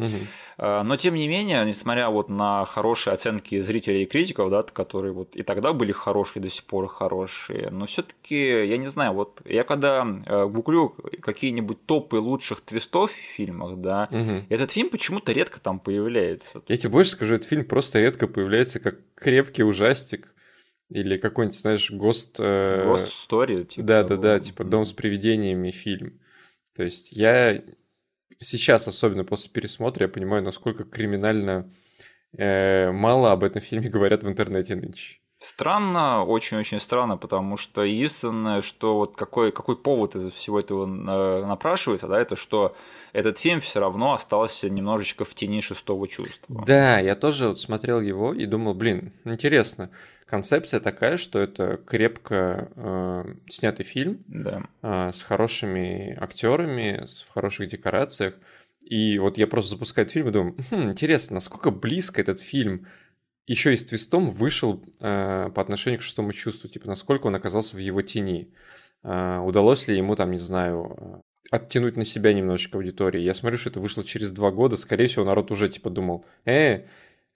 [0.57, 5.13] А, Но тем не менее, несмотря вот на хорошие оценки зрителей и критиков, да, которые
[5.13, 9.43] вот и тогда были хорошие, до сих пор хорошие, но все-таки, я не знаю, вот
[9.45, 14.09] я когда э, гуглю какие-нибудь топы лучших твистов в фильмах, да,
[14.49, 16.63] этот фильм почему-то редко там появляется.
[16.67, 20.31] Я тебе больше скажу, этот фильм просто редко появляется как крепкий ужастик
[20.89, 22.39] или какой-нибудь, знаешь, гост...
[22.39, 23.87] э, Ghost Story, типа.
[23.87, 24.23] Да, да, того.
[24.23, 26.21] да, типа «Дом с привидениями» фильм.
[26.75, 27.63] То есть я
[28.39, 31.73] сейчас, особенно после пересмотра, я понимаю, насколько криминально
[32.37, 35.21] э, мало об этом фильме говорят в интернете нынче.
[35.39, 42.09] Странно, очень-очень странно, потому что единственное, что вот какой, какой повод из всего этого напрашивается,
[42.09, 42.75] да, это что
[43.13, 46.65] этот фильм все равно остался немножечко в тени шестого чувства.
[46.67, 49.91] Да, я тоже вот смотрел его и думал, блин, интересно.
[50.27, 54.63] Концепция такая, что это крепко э, снятый фильм Да.
[54.83, 58.35] э, с хорошими актерами, в хороших декорациях.
[58.81, 62.87] И вот я просто запускаю этот фильм и думаю, «Хм, интересно, насколько близко этот фильм
[63.47, 67.77] еще и с твистом вышел э, по отношению к шестому чувству, типа насколько он оказался
[67.77, 68.49] в его тени.
[69.05, 71.21] Э, удалось ли ему там, не знаю, э,
[71.53, 73.21] оттянуть на себя немножечко аудитории.
[73.21, 76.53] Я смотрю, что это вышло через два года, скорее всего, народ уже типа думал, э,
[76.53, 76.85] э,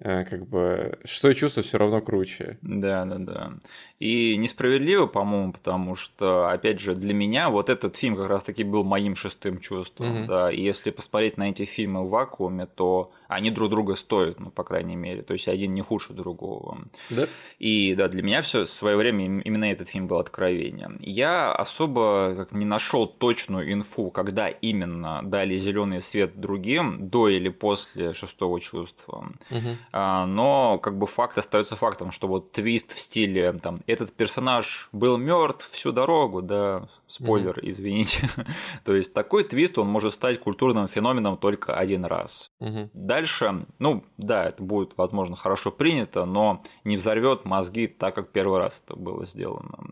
[0.03, 2.59] как бы что чувство все равно круче.
[2.63, 3.53] Да, да, да.
[3.99, 8.83] И несправедливо, по-моему, потому что, опять же, для меня вот этот фильм как раз-таки был
[8.83, 10.27] моим шестым чувством, mm-hmm.
[10.27, 10.53] да.
[10.53, 14.64] И если посмотреть на эти фильмы в вакууме, то они друг друга стоят, ну, по
[14.64, 15.23] крайней мере.
[15.23, 16.79] То есть один не хуже другого.
[17.11, 17.27] Да.
[17.59, 20.99] И да, для меня все в свое время именно этот фильм был откровением.
[21.01, 27.49] Я особо как не нашел точную инфу, когда именно дали зеленый свет другим, до или
[27.49, 29.33] после шестого чувства.
[29.51, 29.77] Угу.
[29.93, 34.88] А, но как бы факт остается фактом, что вот твист в стиле там этот персонаж
[34.93, 37.69] был мертв всю дорогу, да, спойлер, угу.
[37.69, 38.29] извините.
[38.85, 42.51] То есть такой твист он может стать культурным феноменом только один раз.
[42.61, 42.90] Угу.
[43.20, 48.59] Дальше, ну да, это будет, возможно, хорошо принято, но не взорвет мозги так, как первый
[48.59, 49.90] раз это было сделано.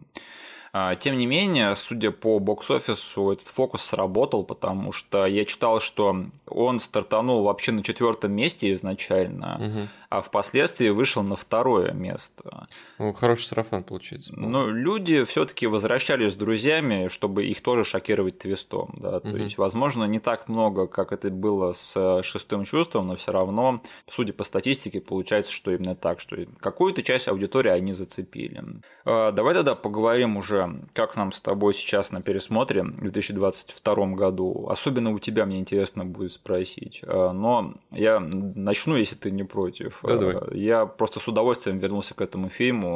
[0.72, 6.24] А, тем не менее, судя по бокс-офису, этот фокус сработал, потому что я читал, что
[6.46, 9.88] он стартанул вообще на четвертом месте изначально, угу.
[10.08, 12.66] а впоследствии вышел на второе место.
[12.98, 14.32] Ну, хороший сарафан получается.
[14.36, 18.94] Ну, люди все-таки возвращались с друзьями, чтобы их тоже шокировать твистом.
[18.98, 19.20] Да?
[19.20, 19.36] То угу.
[19.36, 24.32] есть, возможно, не так много, как это было с шестым чувством, но все равно, судя
[24.32, 28.62] по статистике, получается, что именно так, что какую-то часть аудитории они зацепили.
[29.04, 34.66] А, давай тогда поговорим уже как нам с тобой сейчас на пересмотре в 2022 году.
[34.68, 37.02] Особенно у тебя мне интересно будет спросить.
[37.06, 40.00] А, но я начну, если ты не против.
[40.02, 40.58] Да, давай.
[40.58, 42.87] Я просто с удовольствием вернулся к этому фильму.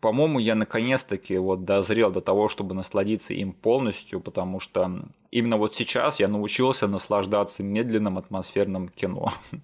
[0.00, 5.74] По-моему, я наконец-таки вот дозрел до того, чтобы насладиться им полностью, потому что именно вот
[5.74, 9.32] сейчас я научился наслаждаться медленным атмосферным кино.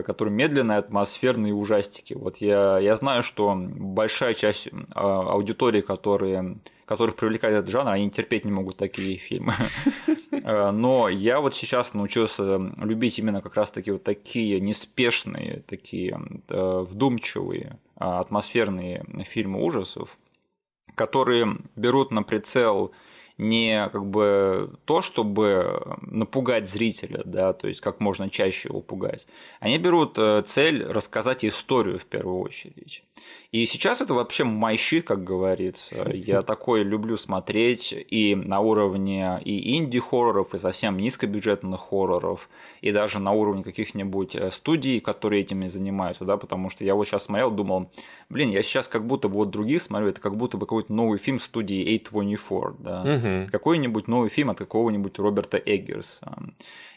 [0.00, 2.14] который медленные, атмосферные ужастики.
[2.14, 8.10] Вот я, я знаю, что большая часть а, аудитории, которые, которых привлекает этот жанр, они
[8.10, 9.54] терпеть не могут такие фильмы.
[10.44, 16.84] Э, но я вот сейчас научился любить именно как раз-таки вот такие неспешные, такие э,
[16.88, 20.16] вдумчивые, а, атмосферные фильмы ужасов,
[20.96, 22.90] которые берут на прицел
[23.42, 29.26] не как бы то, чтобы напугать зрителя, да, то есть как можно чаще его пугать.
[29.60, 33.02] Они берут э, цель рассказать историю в первую очередь.
[33.52, 36.10] И сейчас это вообще мой щит, как говорится.
[36.14, 42.48] Я такое люблю смотреть и на уровне и инди-хорроров, и совсем низкобюджетных хорроров,
[42.80, 46.94] и даже на уровне каких-нибудь э, студий, которые этим и занимаются, да, потому что я
[46.94, 47.90] вот сейчас смотрел, думал,
[48.30, 51.18] блин, я сейчас как будто бы вот других смотрю, это как будто бы какой-то новый
[51.18, 53.50] фильм студии A24, да, угу.
[53.52, 56.38] какой-нибудь новый фильм от какого-нибудь Роберта Эггерса.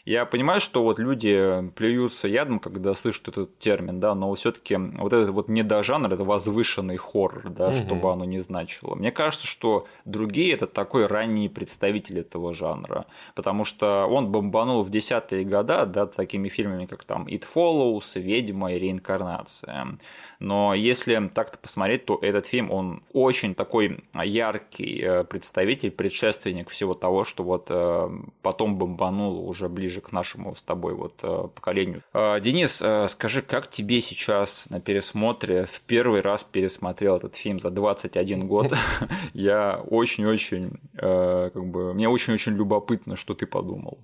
[0.06, 5.12] Я понимаю, что вот люди плюются ядом, когда слышат этот термин, да, но все-таки вот
[5.12, 7.74] этот вот недожанр, это возвышенный хоррор, да, угу.
[7.74, 8.94] чтобы оно не значило.
[8.94, 14.90] Мне кажется, что другие это такой ранний представитель этого жанра, потому что он бомбанул в
[14.90, 19.98] десятые года, да, такими фильмами, как там It Follows, Ведьма и Реинкарнация.
[20.38, 26.94] Но если так-то посмотреть, то этот фильм, он очень такой яркий э, представитель, предшественник всего
[26.94, 28.10] того, что вот э,
[28.42, 32.02] потом бомбанул уже ближе к нашему с тобой вот э, поколению.
[32.12, 38.46] Денис, скажи, как тебе сейчас на пересмотре в первый раз пересмотрел этот фильм за 21
[38.46, 38.72] год?
[39.34, 43.98] Я очень-очень, как бы, мне очень-очень любопытно, что ты подумал.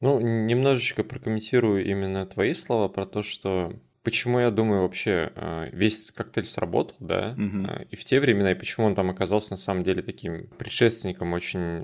[0.00, 3.72] Ну, немножечко прокомментирую именно твои слова про то, что
[4.02, 7.66] почему я думаю вообще а, весь коктейль сработал, да, угу.
[7.90, 11.82] и в те времена, и почему он там оказался на самом деле таким предшественником очень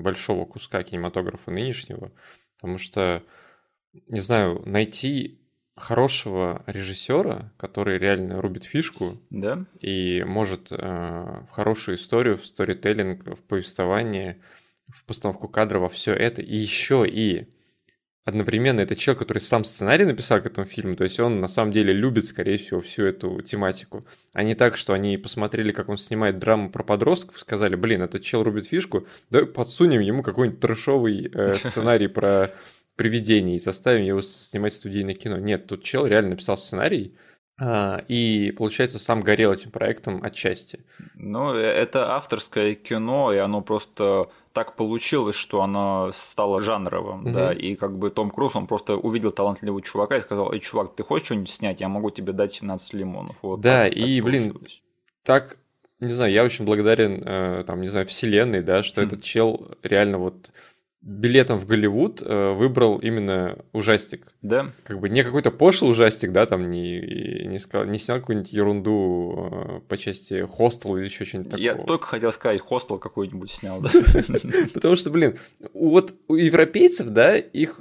[0.00, 2.12] большого куска кинематографа нынешнего,
[2.56, 3.22] потому что,
[4.08, 5.39] не знаю, найти
[5.80, 9.64] хорошего режиссера, который реально рубит фишку да?
[9.80, 14.38] и может э, в хорошую историю, в сторителлинг, в повествование,
[14.88, 17.48] в постановку кадров, во все это, и еще и
[18.24, 21.72] одновременно это человек, который сам сценарий написал к этому фильму, то есть он на самом
[21.72, 24.06] деле любит, скорее всего, всю эту тематику.
[24.32, 28.22] А не так, что они посмотрели, как он снимает драму про подростков, сказали, блин, этот
[28.22, 32.50] чел рубит фишку, давай подсунем ему какой-нибудь трешовый э, сценарий про
[33.00, 35.38] привидений и заставим его снимать студийное кино.
[35.38, 37.14] Нет, тут чел реально написал сценарий,
[37.58, 40.80] а, и, получается, сам горел этим проектом отчасти.
[41.14, 47.30] Ну, э, это авторское кино, и оно просто так получилось, что оно стало жанровым, угу.
[47.30, 50.94] да, и как бы Том Круз, он просто увидел талантливого чувака и сказал, эй, чувак,
[50.94, 53.34] ты хочешь что-нибудь снять, я могу тебе дать 17 лимонов.
[53.40, 54.58] Вот да, так, и, так блин,
[55.22, 55.56] так,
[56.00, 59.04] не знаю, я очень благодарен, э, там, не знаю, вселенной, да, что хм.
[59.06, 60.50] этот чел реально вот
[61.02, 64.32] билетом в Голливуд э, выбрал именно ужастик.
[64.42, 64.72] Да.
[64.84, 69.50] Как бы не какой-то пошлый ужастик, да, там не, не, сказал, не снял какую-нибудь ерунду
[69.50, 71.64] э, по части хостел или еще что-нибудь такого.
[71.64, 73.90] Я только хотел сказать, хостел какой-нибудь снял, да.
[74.74, 75.38] Потому что, блин,
[75.72, 77.80] вот у европейцев, да, их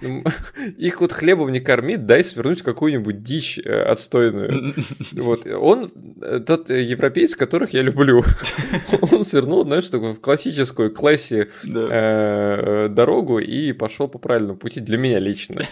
[0.78, 4.74] Их вот хлебом не кормит, дай свернуть какую-нибудь дичь э, отстойную.
[5.12, 5.46] Вот.
[5.46, 8.24] Он, э, тот европеец, которых я люблю,
[9.12, 14.98] он свернул, знаешь, такую в классическую классе э, дорогу и пошел по правильному пути для
[14.98, 15.62] меня лично.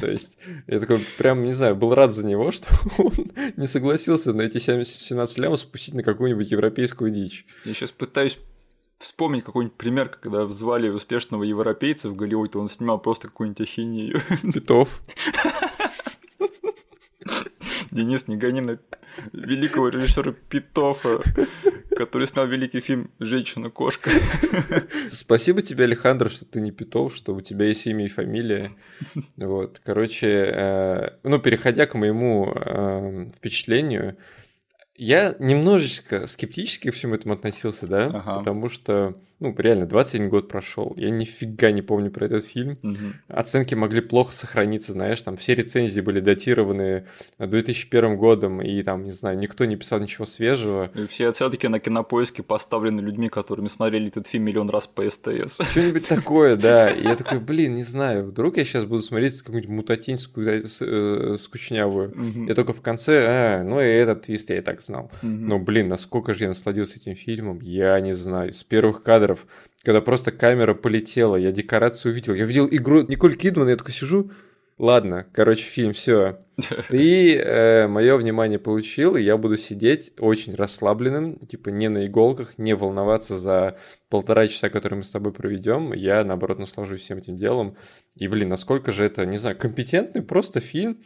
[0.00, 0.36] То есть
[0.66, 3.12] я такой прям, не знаю, был рад за него, что он
[3.56, 7.46] не согласился на эти 17 лямов спустить на какую-нибудь европейскую дичь.
[7.64, 8.38] Я сейчас пытаюсь
[9.00, 14.20] вспомнить какой-нибудь пример, когда звали успешного европейца в Голливуде, он снимал просто какую-нибудь ахинею.
[14.52, 15.00] Петов.
[17.90, 18.78] Денис, не гони на
[19.32, 21.22] великого режиссера Петофа,
[21.96, 24.10] который снял великий фильм «Женщина-кошка».
[25.08, 28.70] Спасибо тебе, Александр, что ты не Петов, что у тебя есть имя и фамилия.
[29.36, 34.16] Вот, короче, э, ну, переходя к моему э, впечатлению,
[35.00, 38.34] я немножечко скептически к всему этому относился, да, ага.
[38.34, 40.94] потому что ну, реально, 21 год прошел.
[40.98, 42.78] Я нифига не помню про этот фильм.
[42.82, 42.96] Угу.
[43.28, 47.06] Оценки могли плохо сохраниться, знаешь, там все рецензии были датированы
[47.38, 50.90] 2001 годом, и там, не знаю, никто не писал ничего свежего.
[50.94, 55.58] И все оценки на кинопоиске поставлены людьми, которыми смотрели этот фильм миллион раз по СТС.
[55.70, 56.90] Что-нибудь такое, да.
[56.90, 62.10] И я такой, блин, не знаю, вдруг я сейчас буду смотреть какую-нибудь мутатинскую э, скучнявую.
[62.10, 62.46] Угу.
[62.46, 65.10] Я только в конце, а, ну и этот твист я и так знал.
[65.22, 65.28] Угу.
[65.30, 68.52] Но, блин, насколько же я насладился этим фильмом, я не знаю.
[68.52, 69.46] С первых кадров кадров,
[69.82, 72.34] когда просто камера полетела, я декорацию увидел.
[72.34, 74.30] Я видел игру Николь Кидман, я такой сижу,
[74.78, 76.40] ладно, короче, фильм, все.
[76.90, 82.58] И э, мое внимание получил, и я буду сидеть очень расслабленным, типа не на иголках,
[82.58, 85.92] не волноваться за полтора часа, которые мы с тобой проведем.
[85.92, 87.76] Я, наоборот, наслажусь всем этим делом.
[88.16, 90.98] И, блин, насколько же это, не знаю, компетентный просто фильм.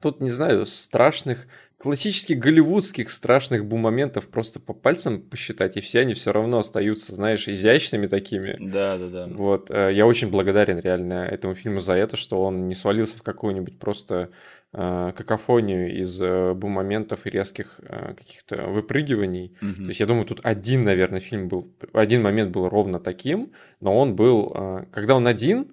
[0.00, 1.46] Тут, не знаю, страшных
[1.80, 7.48] классических голливудских страшных бум-моментов просто по пальцам посчитать, и все они все равно остаются, знаешь,
[7.48, 8.56] изящными такими.
[8.60, 9.26] Да, да, да.
[9.26, 13.22] Вот, э, я очень благодарен реально этому фильму за это, что он не свалился в
[13.22, 14.28] какую-нибудь просто
[14.74, 17.80] э, какофонию из э, бум-моментов и резких
[18.16, 19.56] каких-то выпрыгиваний.
[19.62, 19.74] Угу.
[19.74, 23.96] То есть я думаю, тут один, наверное, фильм был, один момент был ровно таким, но
[23.98, 25.72] он был, когда он один,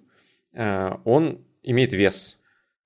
[0.53, 2.36] он имеет вес.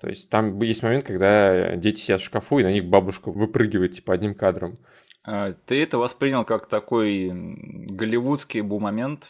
[0.02, 3.92] То есть там есть момент, когда дети сидят в шкафу, и на них бабушка выпрыгивает
[3.92, 4.80] типа одним кадром.
[5.24, 9.30] А, ты это воспринял как такой голливудский бу-момент?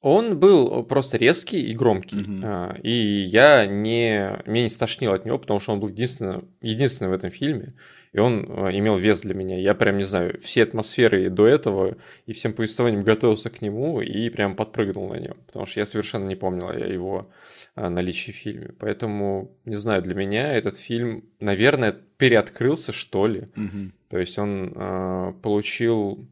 [0.00, 2.20] Он был просто резкий и громкий.
[2.20, 2.80] Угу.
[2.82, 7.12] И я не, меня не стошнил от него, потому что он был единственный, единственный в
[7.12, 7.74] этом фильме
[8.16, 9.60] и он э, имел вес для меня.
[9.60, 14.30] Я прям, не знаю, все атмосферы до этого и всем повествованием готовился к нему и
[14.30, 17.28] прям подпрыгнул на нем, потому что я совершенно не помнил о его
[17.74, 18.70] э, наличии в фильме.
[18.78, 23.40] Поэтому, не знаю, для меня этот фильм, наверное, переоткрылся, что ли.
[23.54, 23.92] Угу.
[24.08, 26.26] То есть он э, получил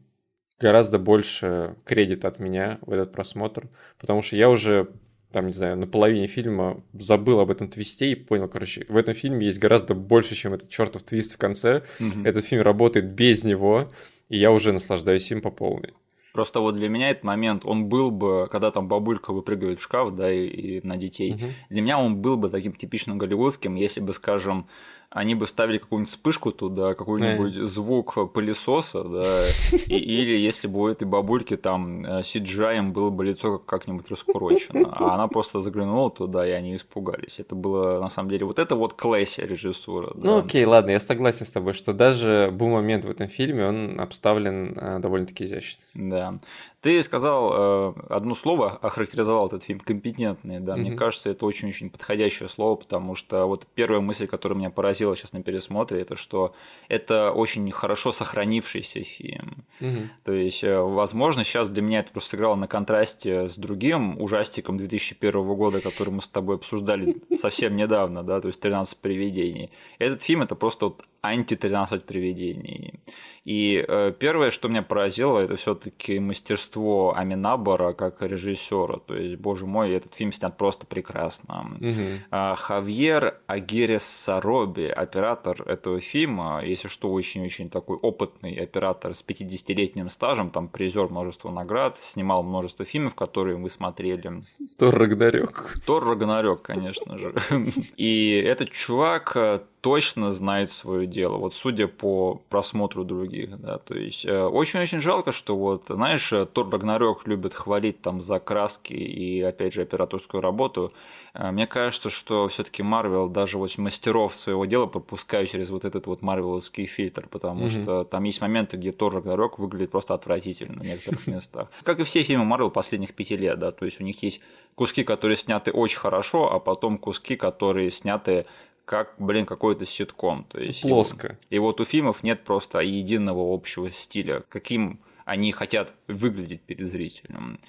[0.59, 3.69] гораздо больше кредита от меня в этот просмотр,
[3.99, 4.89] потому что я уже
[5.35, 9.13] там, не знаю, на половине фильма забыл об этом твисте и понял, короче, в этом
[9.13, 11.83] фильме есть гораздо больше, чем этот чертов твист в конце.
[11.99, 12.23] Угу.
[12.23, 13.89] Этот фильм работает без него,
[14.29, 15.93] и я уже наслаждаюсь им по полной.
[16.31, 20.15] Просто вот для меня этот момент, он был бы, когда там бабулька выпрыгивает в шкаф,
[20.15, 21.45] да, и, и на детей, угу.
[21.69, 24.67] для меня он был бы таким типичным голливудским, если бы, скажем,
[25.15, 29.45] они бы ставили какую-нибудь вспышку туда, какой-нибудь звук пылесоса, да,
[29.87, 35.13] и, или если бы у этой бабульки там э, было бы лицо как-нибудь раскурочено, а
[35.15, 37.39] она просто заглянула туда, и они испугались.
[37.39, 40.11] Это было, на самом деле, вот это вот классе режиссура.
[40.15, 40.27] Да.
[40.27, 44.77] Ну окей, ладно, я согласен с тобой, что даже бум-момент в этом фильме, он обставлен
[44.77, 45.81] э, довольно-таки изящно.
[45.93, 46.39] Да.
[46.85, 50.77] Ты сказал э, одно слово, охарактеризовал этот фильм компетентный, да, mm-hmm.
[50.77, 55.33] мне кажется, это очень-очень подходящее слово, потому что вот первая мысль, которая меня поразила сейчас
[55.33, 56.53] на пересмотре, это что
[56.87, 59.65] это очень хорошо сохранившийся фильм.
[59.79, 60.07] Mm-hmm.
[60.25, 64.77] То есть, э, возможно, сейчас для меня это просто сыграло на контрасте с другим ужастиком
[64.77, 69.71] 2001 года, который мы с тобой обсуждали совсем недавно, да, то есть «13 привидений».
[69.97, 72.99] Этот фильм это просто вот анти-13 привидений.
[73.45, 78.97] И э, первое, что меня поразило, это все-таки мастерство Аминабора как режиссера.
[79.05, 81.77] То есть, боже мой, этот фильм снят просто прекрасно.
[81.79, 82.55] Угу.
[82.55, 90.49] Хавьер Агирес Сароби, оператор этого фильма, если что, очень-очень такой опытный оператор с 50-летним стажем,
[90.49, 94.43] там призер множества наград, снимал множество фильмов, которые мы смотрели.
[94.79, 95.75] Тор Рагнарёк.
[95.85, 97.35] Тор Рагнарёк, конечно же.
[97.97, 103.95] И этот чувак э, точно знает свое дело, вот судя по просмотру других, да, то
[103.95, 109.41] есть э, очень-очень жалко, что вот, знаешь, Тор Рагнарёк любит хвалить там за краски и,
[109.41, 110.91] опять же, операторскую работу.
[111.33, 115.85] Э, мне кажется, что все таки Марвел даже вот мастеров своего дела пропускают через вот
[115.85, 117.83] этот вот марвеловский фильтр, потому mm-hmm.
[117.83, 121.69] что там есть моменты, где Тор Рагнарёк выглядит просто отвратительно в некоторых местах.
[121.83, 124.41] Как и все фильмы Марвел последних пяти лет, да, то есть у них есть
[124.75, 128.45] куски, которые сняты очень хорошо, а потом куски, которые сняты
[128.85, 130.45] как, блин, какой-то ситком.
[130.45, 131.37] То есть Плоско.
[131.49, 136.87] И, и вот у фильмов нет просто единого общего стиля, каким они хотят выглядеть перед
[136.87, 137.59] зрителем.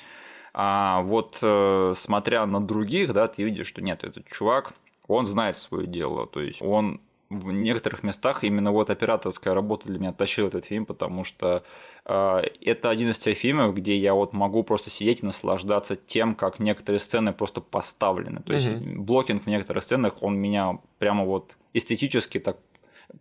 [0.53, 4.73] А вот э, смотря на других, да, ты видишь, что нет, этот чувак,
[5.07, 9.99] он знает свое дело, то есть он в некоторых местах именно вот операторская работа для
[9.99, 11.65] меня тащила этот фильм, потому что
[12.05, 16.35] э, это один из тех фильмов, где я вот могу просто сидеть и наслаждаться тем,
[16.35, 18.43] как некоторые сцены просто поставлены.
[18.43, 18.99] То есть mm-hmm.
[18.99, 22.59] блокинг в некоторых сценах, он меня прямо вот эстетически так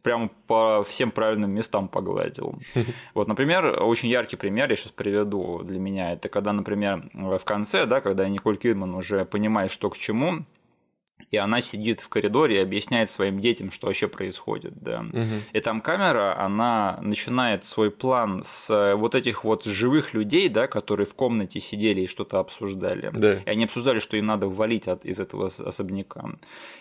[0.02, 2.56] прямо по всем правильным местам погладил.
[3.14, 6.14] Вот, например, очень яркий пример я сейчас приведу для меня.
[6.14, 10.46] Это когда, например, в конце, да, когда Николь Кидман уже понимает, что к чему,
[11.32, 15.06] и она сидит в коридоре и объясняет своим детям, что вообще происходит, да.
[15.12, 15.42] Угу.
[15.54, 20.68] И там камера, она начинает свой план с э, вот этих вот живых людей, да,
[20.68, 23.12] которые в комнате сидели и что-то обсуждали.
[23.14, 23.34] Да.
[23.46, 26.26] И они обсуждали, что им надо валить от, из этого особняка.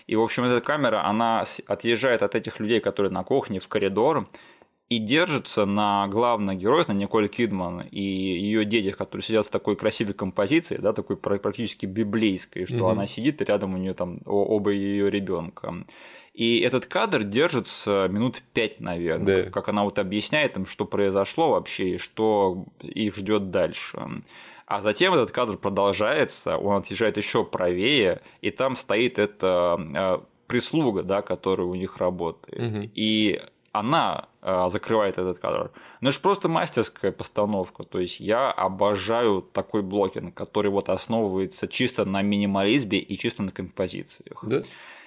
[0.07, 4.29] И, в общем, эта камера, она отъезжает от этих людей, которые на кухне, в коридор,
[4.89, 9.77] и держится на главных героях, на Николь Кидман и ее детях, которые сидят в такой
[9.77, 12.93] красивой композиции, да, такой практически библейской, что mm-hmm.
[12.93, 15.85] она сидит, и рядом у нее там оба ее ребенка.
[16.35, 19.51] И этот кадр держится минут пять, наверное, да.
[19.51, 24.03] как она вот объясняет им, что произошло вообще и что их ждет дальше.
[24.67, 31.03] А затем этот кадр продолжается, он отъезжает еще правее, и там стоит эта э, прислуга,
[31.03, 32.73] да, которая у них работает.
[32.73, 32.91] Угу.
[32.95, 33.41] И
[33.73, 34.29] она
[34.69, 35.71] закрывает этот кадр.
[36.01, 37.85] Но это же просто мастерская постановка.
[37.85, 43.51] То есть я обожаю такой блокинг, который вот основывается чисто на минимализме и чисто на
[43.51, 44.45] композициях.
[44.45, 44.63] Да?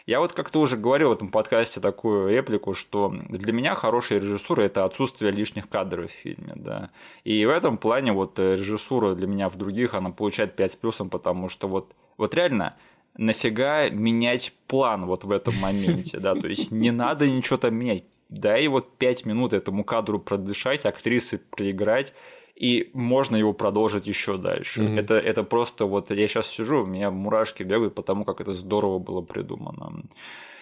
[0.08, 4.62] Я вот как-то уже говорил в этом подкасте такую реплику, что для меня хорошая режиссура–
[4.64, 6.54] это отсутствие лишних кадров в фильме.
[6.56, 6.92] Да.
[7.26, 11.10] И в этом плане вот режиссура для меня в других, она получает 5 с плюсом,
[11.10, 12.78] потому что вот, вот реально
[13.18, 18.04] нафига менять план вот в этом моменте, да, то есть не надо ничего там менять,
[18.30, 22.14] дай вот 5 минут этому кадру продышать, актрисы проиграть,
[22.56, 24.82] и можно его продолжить еще дальше.
[24.82, 25.00] Mm-hmm.
[25.00, 29.00] Это, это просто вот я сейчас сижу, у меня мурашки бегают, потому как это здорово
[29.00, 30.04] было придумано.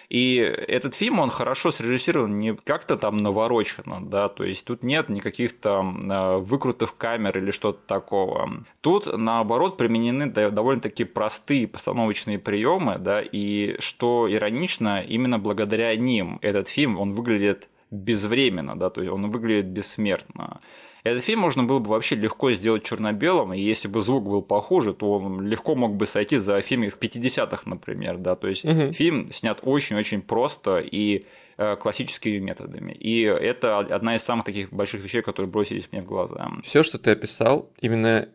[0.08, 5.08] И этот фильм, он хорошо срежиссирован, не как-то там наворочено, да, то есть тут нет
[5.08, 8.64] никаких там э, выкрутых камер или что-то такого.
[8.80, 16.68] Тут, наоборот, применены довольно-таки простые постановочные приемы, да, и что иронично, именно благодаря ним этот
[16.68, 20.60] фильм, он выглядит безвременно, да, то есть он выглядит бессмертно.
[21.06, 24.92] Этот фильм можно было бы вообще легко сделать черно-белым, и если бы звук был похуже,
[24.92, 28.92] то он легко мог бы сойти за фильм из 50-х, например, да, то есть угу.
[28.92, 31.26] фильм снят очень-очень просто и
[31.58, 32.92] э, классическими методами.
[32.92, 36.50] И это одна из самых таких больших вещей, которые бросились мне в глаза.
[36.64, 38.28] Все, что ты описал, именно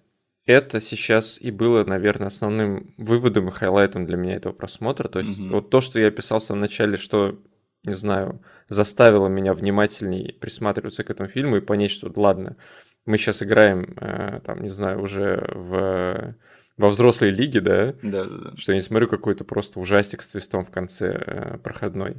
[0.45, 5.07] это сейчас и было, наверное, основным выводом и хайлайтом для меня этого просмотра.
[5.09, 5.49] То есть угу.
[5.49, 7.37] вот то, что я описал в самом начале, что
[7.83, 12.55] не знаю, заставило меня внимательнее присматриваться к этому фильму и понять, что ладно,
[13.05, 16.35] мы сейчас играем, э, там, не знаю, уже в,
[16.77, 17.93] во взрослой лиге, да?
[18.03, 18.57] Да, да, да.
[18.57, 22.17] Что я не смотрю какой-то просто ужастик с твистом в конце э, проходной.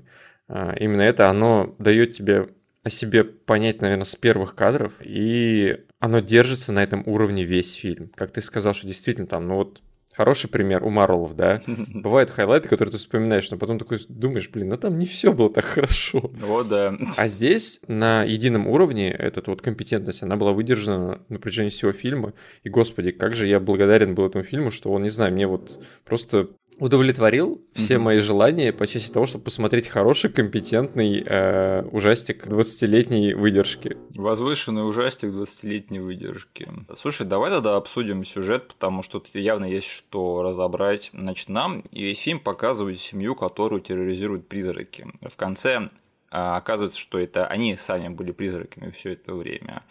[0.48, 2.48] А, именно это, оно дает тебе
[2.82, 8.10] о себе понять, наверное, с первых кадров, и оно держится на этом уровне весь фильм.
[8.16, 9.80] Как ты сказал, что действительно там, ну вот
[10.14, 11.62] Хороший пример у Марвелов, да.
[11.66, 15.50] Бывают хайлайты, которые ты вспоминаешь, но потом такой думаешь, блин, ну там не все было
[15.50, 16.30] так хорошо.
[16.40, 16.96] Вот, да.
[17.16, 22.34] А здесь на едином уровне эта вот компетентность, она была выдержана на протяжении всего фильма.
[22.62, 25.82] И, господи, как же я благодарен был этому фильму, что он, не знаю, мне вот
[26.04, 26.48] просто
[26.78, 27.98] удовлетворил все mm-hmm.
[27.98, 33.96] мои желания по части того, чтобы посмотреть хороший, компетентный э, ужастик 20-летней выдержки.
[34.14, 36.68] Возвышенный ужастик 20-летней выдержки.
[36.94, 41.10] Слушай, давай тогда обсудим сюжет, потому что тут явно есть что разобрать.
[41.12, 45.06] Значит, нам и весь фильм показывает семью, которую терроризируют призраки.
[45.20, 45.88] В конце
[46.30, 49.82] а, оказывается, что это они сами были призраками все это время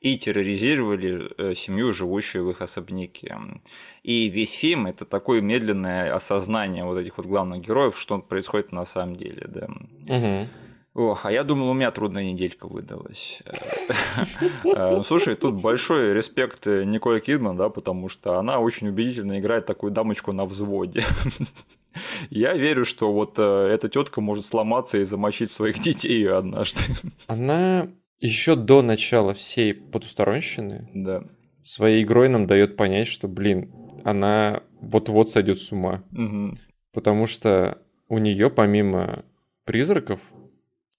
[0.00, 3.36] и терроризировали э, семью, живущую в их особняке.
[4.02, 8.86] И весь фильм это такое медленное осознание вот этих вот главных героев, что происходит на
[8.86, 9.68] самом деле, да.
[10.08, 10.48] Угу.
[10.94, 13.42] Ох, а я думал, у меня трудная неделька выдалась.
[14.64, 19.66] Э, ну, слушай, тут большой респект Николь Кидман, да, потому что она очень убедительно играет
[19.66, 21.04] такую дамочку на взводе.
[22.30, 26.80] Я верю, что вот э, эта тетка может сломаться и замочить своих детей однажды.
[27.26, 27.88] Она
[28.20, 31.22] еще до начала всей потусторонщины Да.
[31.62, 33.72] своей игрой нам дает понять, что, блин,
[34.04, 36.02] она вот-вот сойдет с ума.
[36.10, 36.56] Мгм.
[36.92, 39.24] Потому что у нее, помимо
[39.64, 40.20] призраков,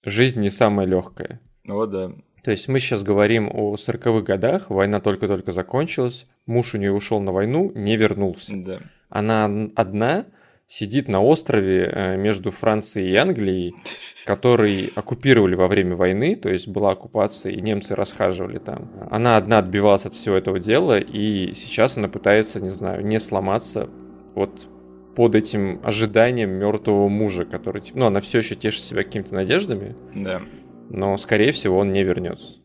[0.04, 1.40] жизнь не самая легкая.
[1.68, 2.12] Вот да.
[2.44, 7.20] То есть мы сейчас говорим о 40-х годах, война только-только закончилась, муж у нее ушел
[7.20, 8.52] на войну, не вернулся.
[8.56, 8.80] Да.
[9.10, 9.46] Она
[9.76, 10.26] одна
[10.72, 13.76] сидит на острове э, между Францией и Англией,
[14.26, 18.90] который оккупировали во время войны, то есть была оккупация, и немцы расхаживали там.
[19.12, 23.90] Она одна отбивалась от всего этого дела, и сейчас она пытается, не знаю, не сломаться
[24.34, 24.68] вот
[25.14, 30.42] под этим ожиданием мертвого мужа, который, ну, она все еще тешит себя какими-то надеждами, Да.
[30.90, 32.61] но, скорее всего, он не вернется.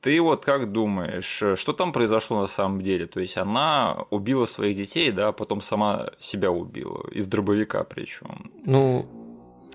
[0.00, 3.06] Ты вот как думаешь, э, что там произошло на самом деле?
[3.06, 8.50] То есть она убила своих детей, да, а потом сама себя убила, из дробовика причем.
[8.64, 9.06] Ну,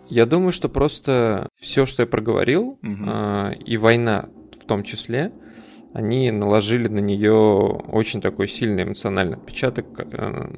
[0.07, 3.05] я думаю, что просто все, что я проговорил, Мгм.
[3.07, 5.31] а, и война в том числе,
[5.93, 10.55] они наложили на нее очень такой сильный эмоциональный отпечаток, э,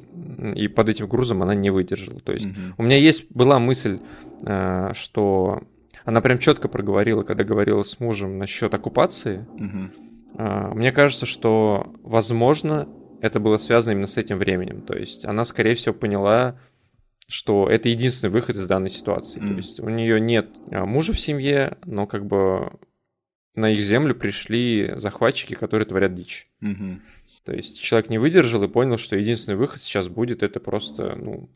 [0.54, 2.20] и под этим грузом она не выдержала.
[2.20, 2.48] То есть
[2.78, 4.00] у меня есть была мысль,
[4.44, 5.62] а, что
[6.04, 9.46] она прям четко проговорила, когда говорила с мужем насчет оккупации.
[10.36, 12.88] А, Мне кажется, что, возможно,
[13.20, 14.82] это было связано именно с этим временем.
[14.82, 16.58] То есть она, скорее всего, поняла,
[17.28, 19.38] что это единственный выход из данной ситуации.
[19.38, 19.56] То Мгм.
[19.56, 22.72] есть у нее нет а, мужа в семье, но как бы
[23.54, 26.48] на их землю пришли захватчики, которые творят дичь.
[27.44, 31.48] То есть человек не выдержал и понял, что единственный выход сейчас будет это просто, ну,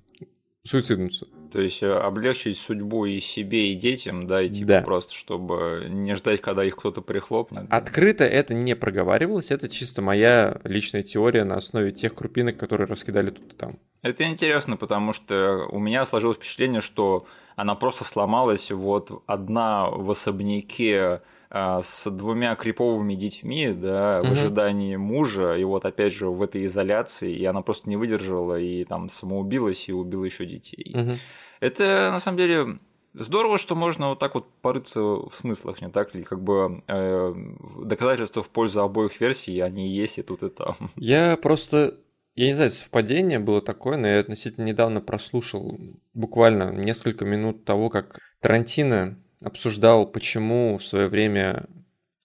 [0.66, 1.26] суициднуться.
[1.52, 4.80] То есть э, облегчить судьбу и себе, и детям, да, и типа Да.
[4.82, 7.66] просто, чтобы не ждать, когда их кто-то прихлопнет.
[7.70, 13.30] Открыто это не проговаривалось, это чисто моя личная теория на основе тех крупинок, которые раскидали
[13.30, 13.78] тут и там.
[14.02, 20.10] Это интересно, потому что у меня сложилось впечатление, что она просто сломалась вот одна в
[20.10, 24.32] особняке с двумя криповыми детьми, да, в Мгм.
[24.32, 28.84] ожидании мужа, и вот опять же в этой изоляции, и она просто не выдержала и
[28.84, 30.92] там самоубилась и убила еще детей.
[30.94, 31.18] Мгм.
[31.60, 32.78] Это на самом деле
[33.14, 36.22] здорово, что можно вот так вот порыться в смыслах, не так ли?
[36.22, 37.34] Как бы э,
[37.82, 40.74] доказательства в пользу обоих версий, они есть и тут, и там.
[40.96, 41.98] Я просто,
[42.34, 45.78] я не знаю, совпадение было такое, но я относительно недавно прослушал
[46.14, 51.66] буквально несколько минут того, как Тарантино обсуждал, почему в свое время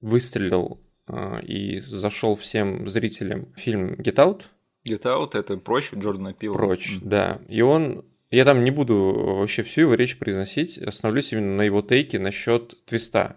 [0.01, 4.43] выстрелил э, и зашел всем зрителям фильм Get Out
[4.87, 6.55] Get Out это прочь Джордана Пила.
[6.55, 7.09] прочь, М.
[7.09, 7.39] да.
[7.47, 8.95] И он, я там не буду
[9.39, 13.35] вообще всю его речь произносить, остановлюсь именно на его тейке насчет твиста,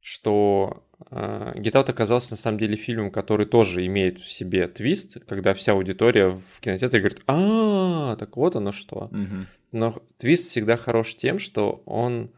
[0.00, 5.18] что э, Get Out оказался на самом деле фильмом, который тоже имеет в себе твист,
[5.26, 9.10] когда вся аудитория в кинотеатре говорит, а, так вот оно что.
[9.72, 12.30] Но твист всегда хорош тем, что он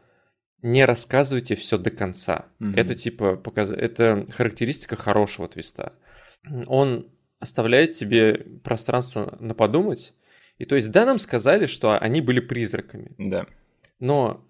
[0.67, 2.45] не рассказывайте все до конца.
[2.59, 2.75] Мгм.
[2.75, 3.71] Это типа показ...
[3.71, 5.93] это характеристика хорошего твиста.
[6.67, 7.09] Он
[7.39, 10.13] оставляет тебе пространство на подумать.
[10.57, 13.11] И то есть, да, нам сказали, что они были призраками.
[13.17, 13.45] Да.
[13.99, 14.45] Но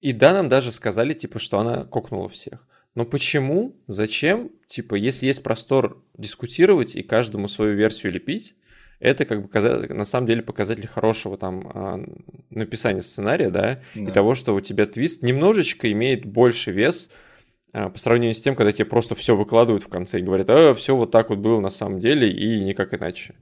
[0.00, 2.66] и да, нам даже сказали, типа, что она кокнула всех.
[2.94, 8.54] Но почему, зачем, типа, если есть простор дискутировать и каждому свою версию лепить,
[9.00, 9.60] это как бы
[9.94, 12.00] на самом деле показатель хорошего там а,
[12.50, 14.12] написания сценария, да, и Да.
[14.12, 17.10] того, что у тебя твист немножечко имеет больше вес
[17.72, 20.74] а, по сравнению с тем, когда тебе просто все выкладывают в конце и говорят, а,
[20.74, 23.34] все вот так вот было на самом деле и никак иначе.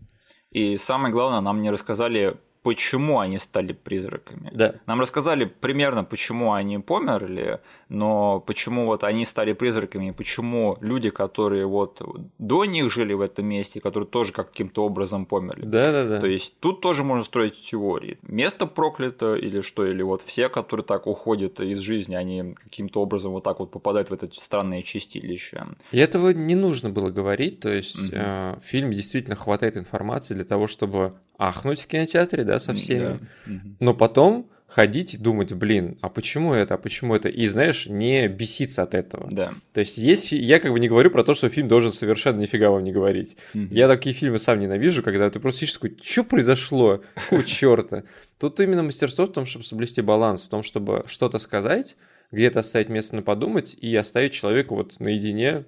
[0.51, 4.51] И самое главное, нам не рассказали, почему они стали призраками.
[4.55, 4.77] Да.
[4.87, 11.67] Нам рассказали примерно, почему они померли, но почему вот они стали призраками, почему люди, которые
[11.67, 12.03] вот
[12.39, 15.65] до них жили в этом месте, которые тоже каким-то образом померли.
[15.65, 16.21] Да, да, да.
[16.21, 18.19] То есть тут тоже можно строить теории.
[18.23, 23.33] Место проклято или что, или вот все, которые так уходят из жизни, они каким-то образом
[23.33, 25.67] вот так вот попадают в это странное чистилище.
[25.91, 28.21] И этого не нужно было говорить, то есть Мгм.
[28.21, 33.19] э, в фильме действительно хватает информации для того, чтобы ахнуть в кинотеатре, да, со всеми,
[33.47, 33.53] Да.
[33.81, 38.29] Но потом ходить и думать, блин, а почему это, а почему это, и, знаешь, не
[38.29, 39.27] беситься от этого.
[39.31, 39.55] Да.
[39.73, 42.71] То есть есть, я как бы не говорю про то, что фильм должен совершенно нифига
[42.71, 43.37] вам не говорить.
[43.55, 43.69] Мгм.
[43.71, 47.01] Я такие фильмы сам ненавижу, когда ты просто сидишь такой, что произошло?
[47.15, 48.05] Какого черта?
[48.39, 51.97] Тут именно мастерство в том, чтобы соблюсти баланс, в том, чтобы что-то сказать,
[52.31, 55.65] где-то оставить место на подумать и оставить человека вот наедине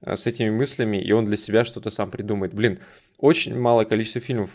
[0.00, 2.54] э, с этими мыслями, и он для себя что-то сам придумает.
[2.54, 2.78] Блин,
[3.18, 4.50] очень малое количество фильмов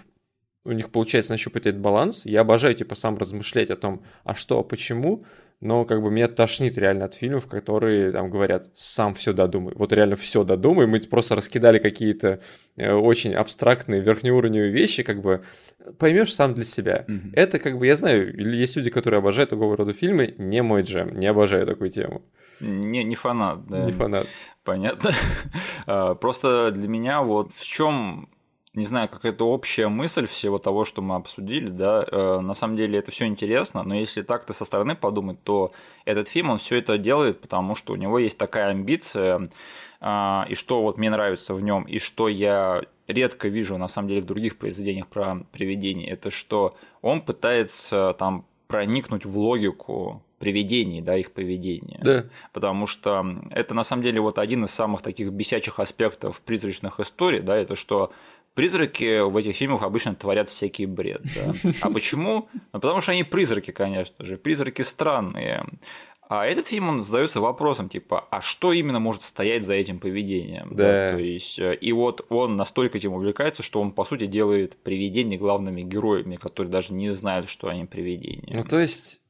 [0.70, 2.26] у них получается нащупать этот баланс.
[2.26, 5.26] Я обожаю, типа, сам размышлять о том, а что, а почему,
[5.62, 9.74] но как бы меня тошнит реально от фильмов, которые там говорят, сам все додумай.
[9.76, 10.88] Вот реально все додумай.
[10.88, 12.40] Мы просто раскидали какие-то
[12.78, 15.44] э, очень абстрактные верхнеуровневые вещи, как бы
[15.98, 17.06] поймешь сам для себя.
[17.08, 17.32] Mm-hmm.
[17.34, 21.20] Это как бы, я знаю, есть люди, которые обожают такого рода фильмы, не мой джем,
[21.20, 22.22] не обожаю такую тему.
[22.62, 23.86] Не, не фанат, да.
[23.86, 24.28] Не фанат.
[24.64, 25.12] Понятно.
[25.88, 28.30] А, просто для меня вот в чем
[28.74, 33.00] не знаю, какая-то общая мысль всего того, что мы обсудили, да, э, на самом деле
[33.00, 35.72] это все интересно, но если так-то со стороны подумать, то
[36.06, 39.50] этот фильм, он все это делает, потому что у него есть такая амбиция,
[40.02, 44.10] э, и что вот мне нравится в нем, и что я редко вижу на самом
[44.10, 51.02] деле в других произведениях про привидения, это что он пытается там проникнуть в логику привидений,
[51.02, 52.00] да, их поведения.
[52.02, 52.26] Да.
[52.54, 57.42] Потому что это на самом деле вот один из самых таких бесячих аспектов призрачных историй,
[57.42, 58.12] да, это что
[58.54, 61.22] Призраки в этих фильмах обычно творят всякий бред.
[61.36, 61.54] Да?
[61.82, 62.50] А почему?
[62.74, 64.38] Ну, потому что они призраки, конечно же.
[64.38, 65.66] Призраки странные.
[66.30, 70.76] А этот фильм, он задается вопросом, типа, а что именно может стоять за этим поведением?
[70.76, 70.84] Да.
[70.84, 71.10] да.
[71.16, 75.40] То есть, э, и вот он настолько этим увлекается, что он, по сути, делает привидения
[75.40, 78.56] главными героями, которые даже не знают, что они привидения.
[78.56, 79.22] Ну, то есть,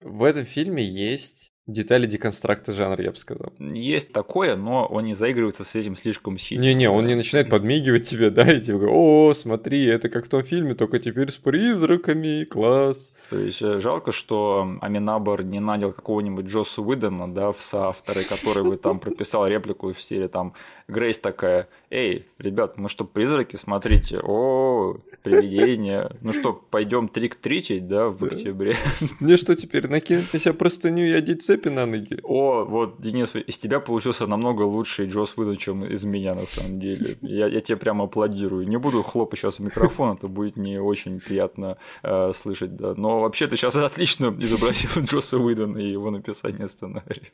[0.00, 3.52] в этом фильме есть Детали деконстракта жанра, я бы сказал.
[3.58, 6.62] Есть такое, но он не заигрывается с этим слишком сильно.
[6.62, 10.28] Не-не, он не начинает подмигивать тебе, да, и тебе говорит, о, смотри, это как в
[10.28, 13.10] том фильме, только теперь с призраками, класс.
[13.30, 18.62] То есть э, жалко, что Аминабар не нанял какого-нибудь Джосса Уидона, да, в соавторы, который
[18.62, 20.54] бы там прописал реплику в стиле там
[20.86, 28.08] Грейс такая, эй, ребят, мы что, призраки, смотрите, о, привидения, ну что, пойдем трик-тричить, да,
[28.08, 28.76] в октябре.
[29.20, 32.18] Мне что теперь, накинуть на себя простыню и одеть цепи на ноги?
[32.22, 36.80] О, вот, Денис, из тебя получился намного лучший Джос Уидон, чем из меня, на самом
[36.80, 37.16] деле.
[37.22, 38.68] Я, я тебе прямо аплодирую.
[38.68, 43.20] Не буду хлопать сейчас в микрофон, это будет не очень приятно э, слышать, да, но
[43.20, 47.32] вообще ты сейчас отлично изобразил Джоса Уидона и его написание сценариев.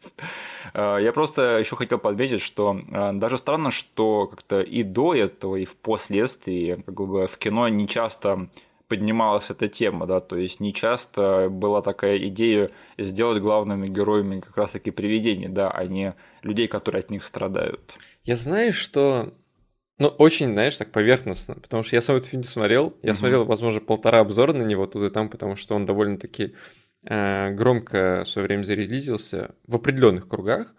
[0.74, 5.56] А, я просто еще хотел подметить, что а, даже странно, что как-то и до этого,
[5.56, 8.48] и впоследствии как бы в кино не часто
[8.88, 12.68] поднималась эта тема, да, то есть не часто была такая идея
[12.98, 17.94] сделать главными героями как раз-таки привидений, да, а не людей, которые от них страдают.
[18.24, 19.32] Я знаю, что
[19.98, 23.14] ну, очень, знаешь, так поверхностно, потому что я сам этот фильм смотрел, я mm-hmm.
[23.14, 26.54] смотрел, возможно, полтора обзора на него тут и там, потому что он довольно-таки
[27.04, 30.74] э, громко в свое время зарелизился в определенных кругах,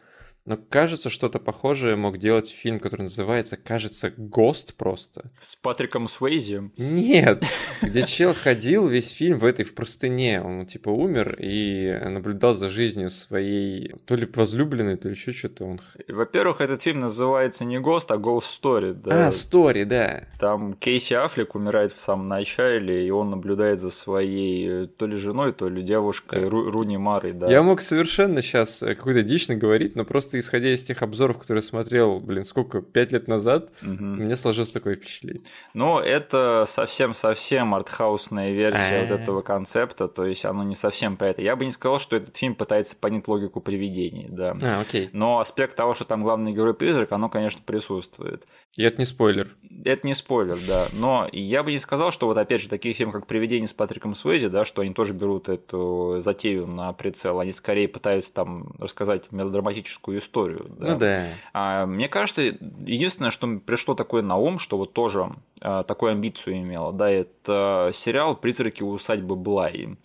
[0.45, 5.31] но кажется, что-то похожее мог делать фильм, который называется, кажется, «Гост» просто.
[5.39, 6.71] С Патриком Суэйзи?
[6.77, 7.43] Нет,
[7.81, 10.41] где чел ходил весь фильм в этой в простыне.
[10.41, 15.65] Он типа умер и наблюдал за жизнью своей то ли возлюбленной, то ли еще что-то.
[15.65, 15.79] Он...
[16.09, 18.93] Во-первых, этот фильм называется не «Гост», а «Ghost Story».
[18.93, 19.27] Да?
[19.27, 20.25] А, «Story», да.
[20.39, 25.15] Там Кейси Аффлек умирает в самом начале, и он наблюдает за своей э, то ли
[25.15, 26.47] женой, то ли девушкой да.
[26.47, 27.31] Ру- Руни Марой.
[27.31, 27.49] Да.
[27.49, 31.38] Я мог совершенно сейчас э, какую-то дичь наговорить, но просто просто исходя из тех обзоров,
[31.38, 34.03] которые смотрел, блин, сколько, пять лет назад, угу.
[34.03, 35.43] мне сложилось такое впечатление.
[35.73, 41.41] Ну, это совсем-совсем артхаусная версия вот этого концепта, то есть оно не совсем про это.
[41.41, 44.55] Я бы не сказал, что этот фильм пытается понять логику привидений, да.
[44.61, 45.09] А, окей.
[45.13, 48.45] Но аспект того, что там главный герой призрак, оно, конечно, присутствует.
[48.75, 49.55] И это не спойлер.
[49.86, 50.88] Это не спойлер, да.
[50.93, 54.15] Но я бы не сказал, что вот опять же такие фильмы, как «Привидение» с Патриком
[54.15, 57.39] Суэзи, да, что они тоже берут эту затею на прицел.
[57.39, 60.22] Они скорее пытаются там рассказать мелодраматическую историю.
[60.78, 60.88] Да.
[60.88, 61.28] Ну да.
[61.53, 65.30] А, мне кажется, единственное, что пришло такое на ум, что вот тоже
[65.61, 69.97] а, такую амбицию имело, да, это сериал «Призраки усадьбы Блай».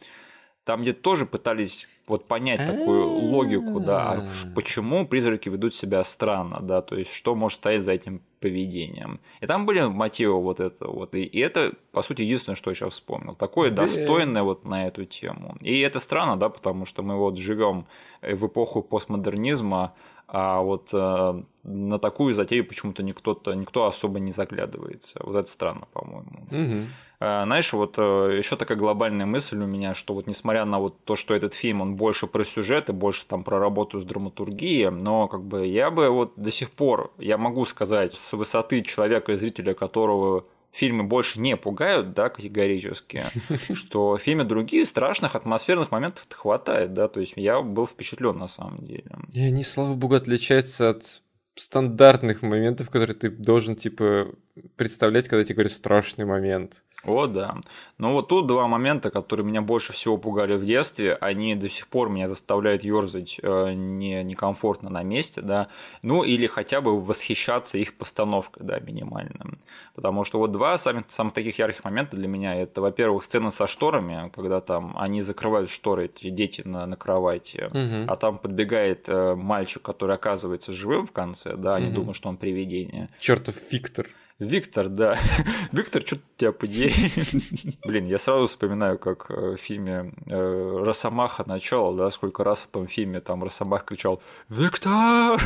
[0.69, 6.61] Там где тоже пытались вот понять такую логику, да, а почему призраки ведут себя странно,
[6.61, 9.19] да, то есть что может стоять за этим поведением.
[9.41, 12.75] И там были мотивы вот это вот, и, и это, по сути, единственное, что я
[12.75, 13.35] сейчас вспомнил.
[13.35, 15.57] Такое достойное вот на эту тему.
[15.63, 17.87] И это странно, да, потому что мы вот живем
[18.21, 19.95] в эпоху постмодернизма,
[20.29, 25.19] а вот э, на такую затею почему-то никто-то, никто особо не заглядывается.
[25.23, 26.47] Вот это странно, по-моему.
[26.51, 26.87] Угу.
[27.21, 31.17] Знаешь, вот э, еще такая глобальная мысль у меня, что вот несмотря на вот то,
[31.17, 35.27] что этот фильм, он больше про сюжет и больше там про работу с драматургией, но
[35.27, 39.75] как бы я бы вот до сих пор, я могу сказать, с высоты человека, зрителя
[39.75, 43.25] которого фильмы больше не пугают, да, категорически,
[43.73, 48.49] что в фильме другие страшных атмосферных моментов хватает, да, то есть я был впечатлен на
[48.49, 49.11] самом деле.
[49.33, 51.23] И они, слава богу, отличаются от
[51.57, 54.29] стандартных моментов, которые ты должен, типа,
[54.77, 56.83] представлять, когда тебе говорят страшный момент.
[57.05, 57.57] О, да.
[57.97, 61.87] Но вот тут два момента, которые меня больше всего пугали в детстве, они до сих
[61.87, 65.69] пор меня заставляют ерзать э, не, некомфортно на месте, да,
[66.03, 69.59] ну или хотя бы восхищаться их постановкой, да, минимально.
[69.95, 73.69] Потому что вот два самых, самых таких ярких момента для меня, это, во-первых, сцена со
[73.69, 78.11] шторами, когда там они закрывают шторы, эти дети на, на кровати, угу.
[78.13, 81.97] а там подбегает э, мальчик, который оказывается живым в конце, да, они угу.
[81.97, 83.09] думают, что он привидение.
[83.21, 84.09] Чертов Виктор.
[84.39, 85.17] Виктор, да.
[85.73, 86.93] Виктор, что тебя подери?
[87.85, 92.69] Блин, я сразу вспоминаю, как э, в фильме э, Росомаха начало, да, сколько раз в
[92.69, 95.41] том фильме там Росомах кричал «Виктор!»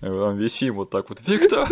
[0.02, 1.68] Весь фильм вот так вот «Виктор!»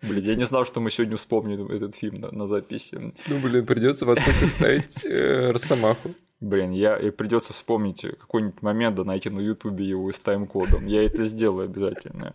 [0.00, 3.12] Блин, я не знал, что мы сегодня вспомним этот фильм на, на записи.
[3.26, 6.14] Ну, блин, придется в оценку ставить э, Росомаху.
[6.40, 10.86] Блин, я и придется вспомнить какой-нибудь момент, да найти на Ютубе его с тайм-кодом.
[10.86, 12.34] Я это сделаю обязательно.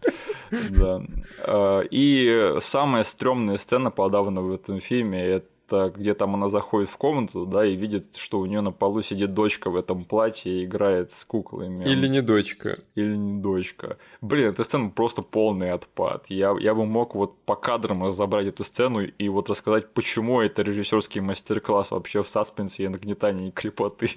[0.69, 1.03] Да.
[1.45, 6.97] А, и самая стрёмная сцена подавана в этом фильме это где там она заходит в
[6.97, 10.65] комнату, да, и видит, что у нее на полу сидит дочка в этом платье и
[10.65, 11.83] играет с куклами.
[11.83, 12.77] Или не дочка.
[12.95, 13.97] Или не дочка.
[14.21, 16.25] Блин, эта сцена просто полный отпад.
[16.29, 20.61] Я, я бы мог вот по кадрам разобрать эту сцену и вот рассказать, почему это
[20.61, 24.09] режиссерский мастер-класс вообще в саспенсе и нагнетании крепоты.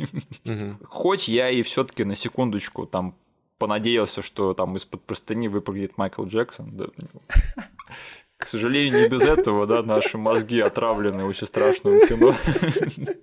[0.89, 3.15] Хоть я и все-таки на секундочку там
[3.59, 6.77] понадеялся, что там из-под простыни выпрыгнет Майкл Джексон.
[6.77, 6.87] Да.
[8.37, 12.35] К сожалению, не без этого, да, наши мозги отравлены очень страшным кино.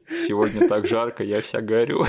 [0.10, 2.06] Сегодня так жарко, я вся горю.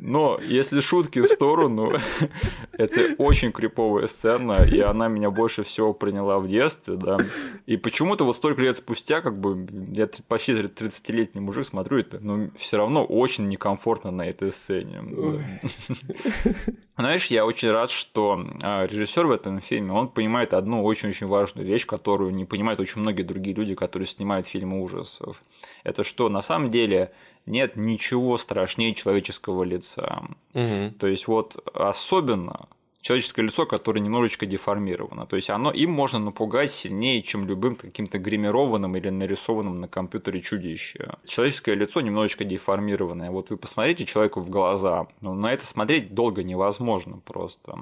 [0.00, 1.92] Но если шутки в сторону,
[2.72, 7.18] это очень криповая сцена, и она меня больше всего приняла в детстве, да.
[7.66, 12.48] И почему-то вот столько лет спустя, как бы, я почти 30-летний мужик смотрю это, но
[12.56, 15.02] все равно очень некомфортно на этой сцене.
[15.02, 16.52] Да.
[16.96, 21.66] Знаешь, я очень рад, что а, режиссер в этом фильме, он понимает одну очень-очень важную
[21.66, 25.42] вещь, которую не понимают очень многие другие люди, которые снимают фильмы ужасов.
[25.84, 27.12] Это что на самом деле
[27.46, 30.22] нет ничего страшнее человеческого лица.
[30.54, 30.94] Угу.
[30.98, 32.68] То есть вот особенно
[33.00, 35.26] человеческое лицо, которое немножечко деформировано.
[35.26, 40.40] То есть оно, им можно напугать сильнее, чем любым каким-то гримированным или нарисованным на компьютере
[40.40, 41.14] чудище.
[41.26, 43.30] Человеческое лицо немножечко деформированное.
[43.30, 47.78] Вот вы посмотрите человеку в глаза, но на это смотреть долго невозможно просто.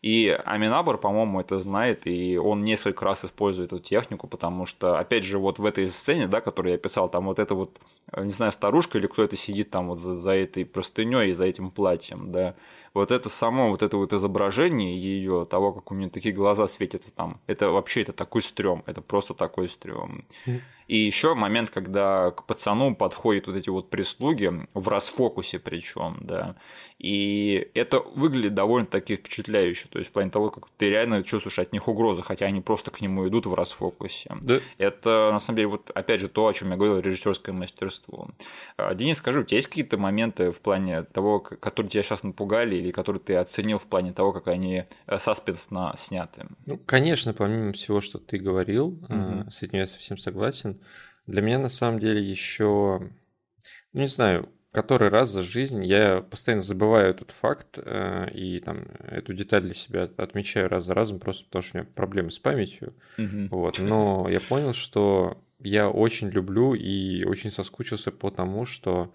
[0.00, 5.24] И Аминабор, по-моему, это знает, и он несколько раз использует эту технику, потому что, опять
[5.24, 7.78] же, вот в этой сцене, да, которую я писал, там вот это вот,
[8.16, 11.44] не знаю, старушка или кто это сидит там вот за, за этой простыней и за
[11.44, 12.54] этим платьем, да,
[12.94, 17.12] вот это само, вот это вот изображение ее, того, как у нее такие глаза светятся
[17.14, 20.24] там, это вообще это такой стрём, это просто такой стрём.
[20.88, 26.56] И еще момент, когда к пацану подходят вот эти вот прислуги в расфокусе причем, да.
[27.02, 29.88] И это выглядит довольно-таки впечатляюще.
[29.88, 32.92] То есть в плане того, как ты реально чувствуешь от них угрозу, хотя они просто
[32.92, 34.30] к нему идут в расфокусе.
[34.40, 34.60] Да.
[34.78, 38.28] Это на самом деле вот опять же то, о чем я говорил, режиссерское мастерство.
[38.76, 42.76] А, Денис, скажи, у тебя есть какие-то моменты в плане того, которые тебя сейчас напугали
[42.76, 46.46] или которые ты оценил в плане того, как они э, саспенсно сняты?
[46.66, 49.50] Ну, конечно, помимо всего, что ты говорил, угу.
[49.50, 50.71] с этим я совсем согласен.
[51.26, 53.10] Для меня на самом деле еще,
[53.92, 58.86] ну не знаю, который раз за жизнь я постоянно забываю этот факт э, и там
[59.06, 62.38] эту деталь для себя отмечаю раз за разом, просто потому что у меня проблемы с
[62.38, 62.94] памятью.
[63.18, 63.48] Mm-hmm.
[63.50, 63.78] Вот.
[63.80, 69.14] Но я понял, что я очень люблю и очень соскучился по тому, что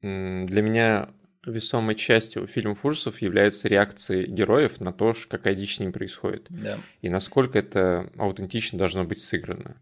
[0.00, 1.10] для меня
[1.44, 6.50] весомой частью фильмов ужасов являются реакции героев на то, какая дичь с ним происходит.
[6.50, 6.80] Yeah.
[7.02, 9.76] И насколько это аутентично должно быть сыграно.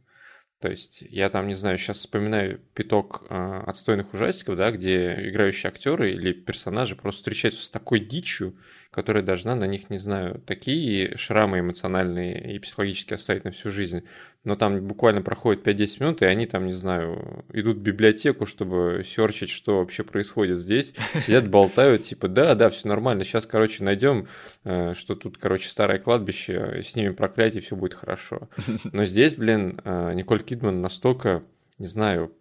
[0.61, 5.69] То есть я там, не знаю, сейчас вспоминаю пяток э, отстойных ужастиков, да, где играющие
[5.69, 8.55] актеры или персонажи просто встречаются с такой дичью,
[8.97, 14.05] которая должна на них, не знаю, такие шрамы эмоциональные и психологически оставить на всю жизнь.
[14.43, 19.03] Но там буквально проходит 5-10 минут, и они там, не знаю, идут в библиотеку, чтобы
[19.05, 20.95] серчить, что вообще происходит здесь.
[21.21, 24.29] Сидят, болтают, типа, да, да, все нормально, сейчас, короче, найдем,
[24.65, 28.49] э, что тут, короче, старое кладбище, снимем проклятие, все будет хорошо.
[28.93, 31.43] Но здесь, блин, э, Николь Кидман настолько,
[31.79, 32.33] не знаю,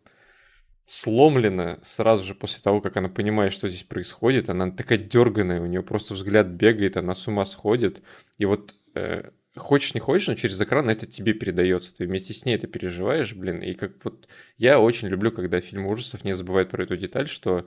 [0.85, 4.49] сломлена сразу же после того, как она понимает, что здесь происходит.
[4.49, 8.03] Она такая дерганая, у нее просто взгляд бегает, она с ума сходит.
[8.37, 11.95] И вот э, хочешь не хочешь, но через экран это тебе передается.
[11.95, 13.61] Ты вместе с ней это переживаешь, блин.
[13.61, 14.27] И как вот
[14.57, 17.65] я очень люблю, когда фильм ужасов не забывает про эту деталь, что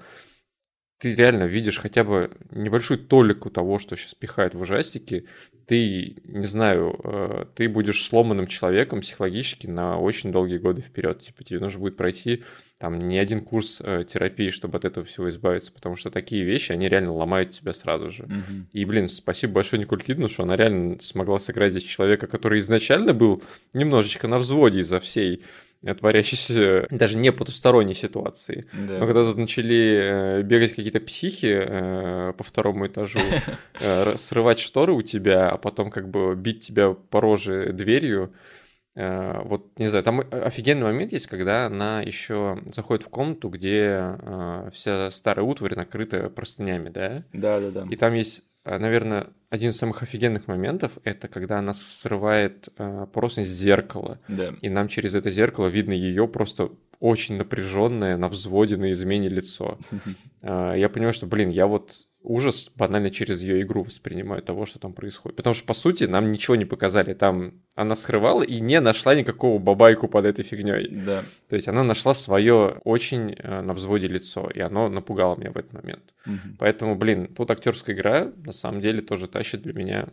[0.99, 5.25] ты реально видишь хотя бы небольшую толику того, что сейчас пихают в ужастике,
[5.67, 11.21] ты, не знаю, э, ты будешь сломанным человеком психологически на очень долгие годы вперед.
[11.21, 12.43] Типа тебе нужно будет пройти
[12.79, 16.71] там ни один курс э, терапии, чтобы от этого всего избавиться, потому что такие вещи,
[16.71, 18.25] они реально ломают тебя сразу же.
[18.25, 18.69] Мгм.
[18.73, 23.15] И, блин, спасибо большое Николь Кидман, что она реально смогла сыграть здесь человека, который изначально
[23.15, 25.43] был немножечко на взводе из-за всей
[25.83, 28.67] э, творящейся даже не потусторонней ситуации.
[28.73, 28.99] Да.
[28.99, 33.19] Но когда тут начали э, бегать какие-то психи э, по второму этажу,
[33.81, 38.58] э, срывать шторы у тебя, а потом как бы бить тебя по роже дверью, э,
[39.45, 44.71] вот, не знаю, там офигенный момент есть, когда она еще заходит в комнату, где э,
[44.73, 47.23] вся старая утварь накрыта простынями, да?
[47.33, 47.85] Да, да, да.
[47.91, 53.07] И там есть, э, наверное, один из самых офигенных моментов, это когда она срывает э,
[53.13, 54.55] просто с зеркала, Да.
[54.61, 56.71] и нам через это зеркало видно ее просто
[57.01, 59.79] очень напряженное, на взводе, на измене лицо.
[60.43, 61.93] Я понимаю, что, блин, я вот
[62.29, 65.37] ужас банально через ее игру воспринимаю того, что там происходит.
[65.37, 67.15] Потому что, по сути, нам ничего не показали.
[67.15, 70.89] Там она скрывала и не нашла никакого бабайку под этой фигней.
[70.91, 71.23] Да.
[71.49, 75.57] То есть она нашла свое очень э, на взводе лицо, и оно напугало меня в
[75.57, 76.15] этот момент.
[76.27, 76.57] Мгм.
[76.59, 80.09] Поэтому, блин, тут актерская игра на самом деле тоже тащит для меня.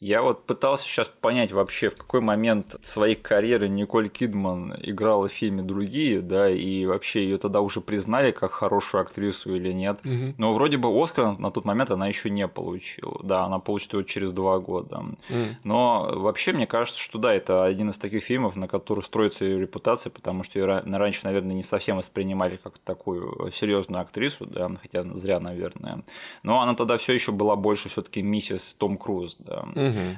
[0.00, 5.32] Я вот пытался сейчас понять вообще, в какой момент своей карьеры Николь Кидман играла в
[5.32, 9.98] фильме «Другие», да, и вообще ее тогда уже признали как хорошую актрису или нет.
[10.38, 13.18] Но вроде бы Оскар на тот момент она еще не получила.
[13.24, 14.98] Да, она получит его через два года.
[14.98, 15.18] М.
[15.64, 19.60] Но вообще мне кажется, что да, это один из таких фильмов, на который строится ее
[19.60, 24.70] репутация, потому что ее ра- раньше, наверное, не совсем воспринимали как такую серьезную актрису, да,
[24.80, 26.04] хотя зря, наверное.
[26.44, 29.66] Но она тогда все еще была больше все-таки миссис Том Круз, да.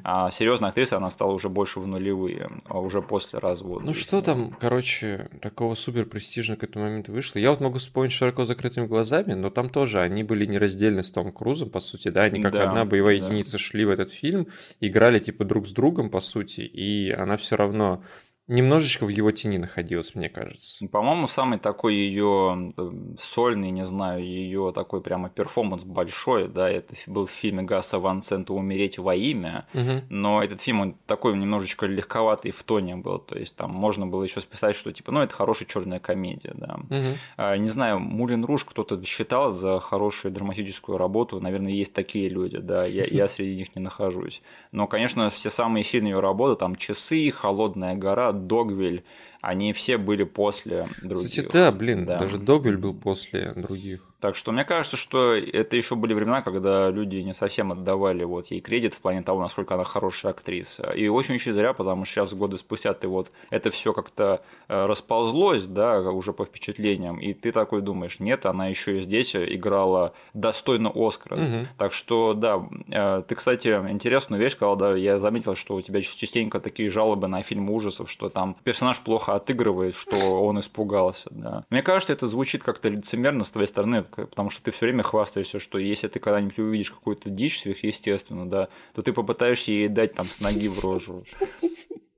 [0.05, 3.85] А серьезная актриса она стала уже больше в нулевые, а уже после развода.
[3.85, 7.39] Ну что там, короче, такого супер престижного к этому моменту вышло?
[7.39, 11.33] Я вот могу вспомнить широко закрытыми глазами, но там тоже они были нераздельны с Томом
[11.33, 13.27] Крузом, по сути, да, они как Да, одна боевая да.
[13.27, 14.49] единица шли в этот фильм,
[14.81, 18.03] играли типа друг с другом, по сути, и она все равно
[18.51, 20.86] немножечко в его тени находилась, мне кажется.
[20.88, 22.74] По-моему, самый такой ее
[23.18, 28.22] сольный, не знаю, ее такой прямо перформанс большой, да, это был в фильме Гаса Ван
[28.22, 30.03] Сента «Умереть во имя», Мгм.
[30.09, 34.22] но этот фильм, он такой немножечко легковатый в тоне был, то есть там можно было
[34.22, 36.76] еще списать, что типа, ну, это хорошая черная комедия, да.
[36.88, 37.14] Мгм.
[37.36, 41.40] А, Не знаю, Мулин Руж кто-то считал за хорошую драматическую работу.
[41.40, 42.84] Наверное, есть такие люди, да.
[42.84, 44.42] Я, я среди них не нахожусь.
[44.72, 49.05] Но, конечно, все самые сильные ее работы, там «Часы», «Холодная гора», «Догвиль»,
[49.41, 51.30] они все были после других.
[51.30, 52.18] Кстати, да, блин, Да.
[52.18, 54.07] даже Догвиль был после других.
[54.20, 58.47] Так что мне кажется, что это еще были времена, когда люди не совсем отдавали вот
[58.49, 60.91] ей кредит в плане того, насколько она хорошая актриса.
[60.91, 65.64] И очень-очень зря, потому что сейчас годы спустя ты вот это все как-то э, расползлось,
[65.64, 70.93] да, уже по впечатлениям, и ты такой думаешь, нет, она еще и здесь играла достойно
[70.95, 71.36] Оскара.
[71.36, 71.68] Мгм.
[71.78, 76.03] Так что, да, э, ты, кстати, интересную вещь сказал, да, я заметил, что у тебя
[76.03, 81.64] частенько такие жалобы на фильмы ужасов, что там персонаж плохо отыгрывает, что он испугался, да.
[81.70, 85.59] Мне кажется, это звучит как-то лицемерно с твоей стороны, потому что ты все время хвастаешься,
[85.59, 90.26] что если ты когда-нибудь увидишь какую-то дичь сверхъестественную, да, то ты попытаешься ей дать там
[90.26, 91.24] с ноги в рожу.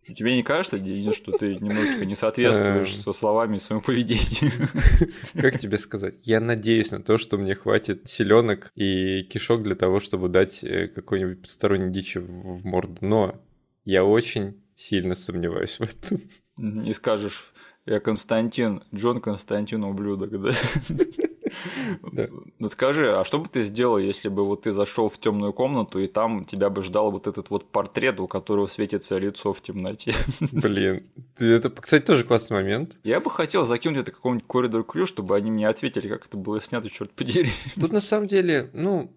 [0.04, 2.94] Тебе не кажется, Денис, что ты немножечко не соответствуешь Эм.
[2.94, 4.68] со словами и своему поведению?
[5.34, 6.16] Как тебе сказать?
[6.24, 10.88] Я надеюсь на то, что мне хватит селенок и кишок для того, чтобы дать э,
[10.88, 12.98] какой-нибудь посторонней дичи в морду.
[13.00, 13.40] Но
[13.84, 16.20] я очень сильно сомневаюсь в этом.
[16.62, 17.52] И скажешь,
[17.86, 20.52] я Константин, Джон Константин ублюдок, да?
[22.12, 22.28] Да.
[22.58, 25.98] Ну скажи, а что бы ты сделал, если бы вот ты зашел в темную комнату
[25.98, 30.14] и там тебя бы ждал вот этот вот портрет, у которого светится лицо в темноте?
[30.52, 31.04] Блин,
[31.38, 32.96] это, кстати, тоже классный момент.
[33.04, 36.60] Я бы хотел закинуть это какому-нибудь коридор ключ, чтобы они мне ответили, как это было
[36.60, 37.50] снято, черт подери.
[37.78, 39.12] Тут на самом деле, ну,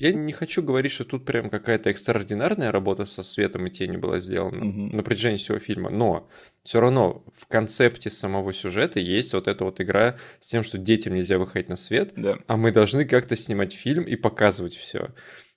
[0.00, 4.18] я не хочу говорить, что тут прям какая-то экстраординарная работа со светом и тенью была
[4.18, 4.96] сделана Мгм.
[4.96, 6.28] на протяжении всего фильма, но
[6.64, 11.14] все равно в концепте самого сюжета есть вот эта вот игра с тем, что детям
[11.14, 12.38] нельзя выходить на свет, Да.
[12.46, 15.10] а мы должны как-то снимать фильм и показывать все.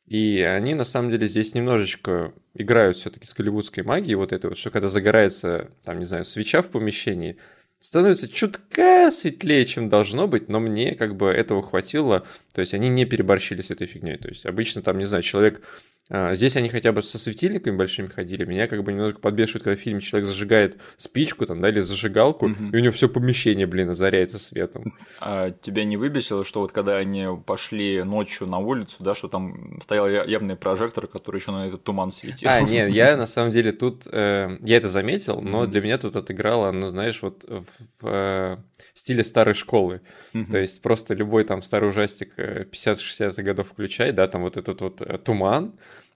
[0.05, 4.57] И они на самом деле здесь немножечко играют все-таки с голливудской магией, вот этой вот,
[4.57, 7.37] что когда загорается, там, не знаю, свеча в помещении,
[7.83, 12.87] становится чутка светлее, чем должно быть, но мне как бы этого хватило, то есть они
[12.87, 15.61] не переборщили с этой фигней, то есть обычно там, не знаю, человек
[16.09, 18.43] Здесь они хотя бы со светильниками большими ходили.
[18.43, 22.49] Меня как бы немного подбешивает, когда в фильме человек зажигает спичку там, да, или зажигалку,
[22.49, 22.71] Мгм.
[22.71, 24.93] и у него все помещение, блин, озаряется светом.
[25.21, 29.79] А тебя не выбесило, что вот когда они пошли ночью на улицу, да, что там
[29.81, 32.49] стоял явный прожектор, который еще на этот туман светил?
[32.51, 36.15] А, нет, я на самом деле тут, э, я это заметил, но для меня тут
[36.17, 37.63] отыграло, ну, знаешь, вот в,
[38.01, 38.57] в, э,
[38.93, 40.01] стиле старой школы.
[40.33, 40.51] Мгм.
[40.51, 44.81] То есть просто любой там старый ужастик э, 50-60-х годов включай, да, там вот этот
[44.81, 45.73] вот э, туман,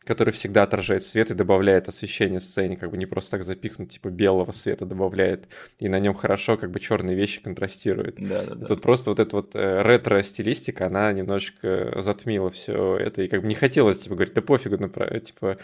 [0.08, 4.08] который всегда отражает свет и добавляет освещение сцене, как бы не просто так запихнут, типа
[4.08, 5.48] белого света добавляет,
[5.80, 8.16] и на нем хорошо как бы черные вещи контрастируют.
[8.18, 8.66] Да, да, да.
[8.66, 13.48] Тут просто вот эта вот э, ретро-стилистика, она немножечко затмила все это, и как бы
[13.48, 15.58] не хотелось, типа, говорить, да пофигу, на, типа,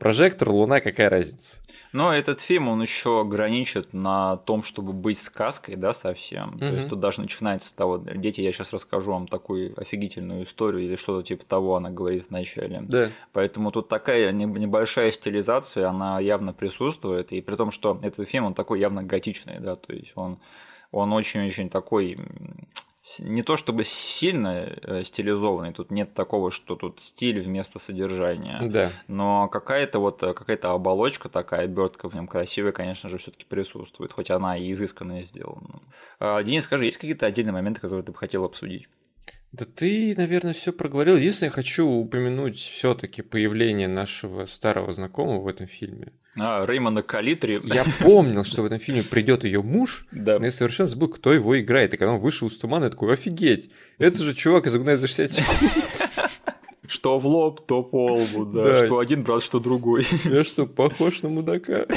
[0.00, 1.58] прожектор, луна, какая разница.
[1.92, 6.54] Но этот фильм, он еще граничит на том, чтобы быть сказкой, да, совсем.
[6.54, 6.58] Mm-hmm.
[6.58, 10.84] То есть тут даже начинается с того, дети, я сейчас расскажу вам такую офигительную историю
[10.84, 12.82] или что-то типа того, она говорит в начале.
[12.82, 13.10] Да.
[13.32, 18.54] Поэтому тут такая небольшая стилизация, она явно присутствует, и при том, что этот фильм, он
[18.54, 20.38] такой явно готичный, да, то есть он
[20.92, 22.16] он очень-очень такой
[23.18, 28.60] не то чтобы сильно э, стилизованный, тут нет такого, что тут стиль вместо содержания.
[28.62, 28.92] Да.
[29.08, 34.12] Но какая-то вот э, какая-то оболочка такая, обертка в нем красивая, конечно же, все-таки присутствует,
[34.12, 35.80] хоть она и изысканно сделана.
[36.18, 38.86] А, Денис, скажи, есть какие-то отдельные моменты, которые ты бы хотел обсудить?
[39.52, 41.16] Да ты, наверное, все проговорил.
[41.16, 46.12] Единственное, я хочу упомянуть все-таки появление нашего старого знакомого в этом фильме.
[46.38, 47.60] А, Реймонда Калитри.
[47.64, 50.38] Я помнил, что в этом фильме придет ее муж, да.
[50.38, 51.92] но я совершенно забыл, кто его играет.
[51.94, 55.08] И когда он вышел из тумана, я такой, офигеть, это же чувак из «Угнать за
[55.08, 55.72] 60 секунд».
[56.86, 58.64] Что в лоб, то по лбу, да.
[58.64, 58.86] да.
[58.86, 60.06] Что один брат, что другой.
[60.24, 61.86] Я что, похож на мудака?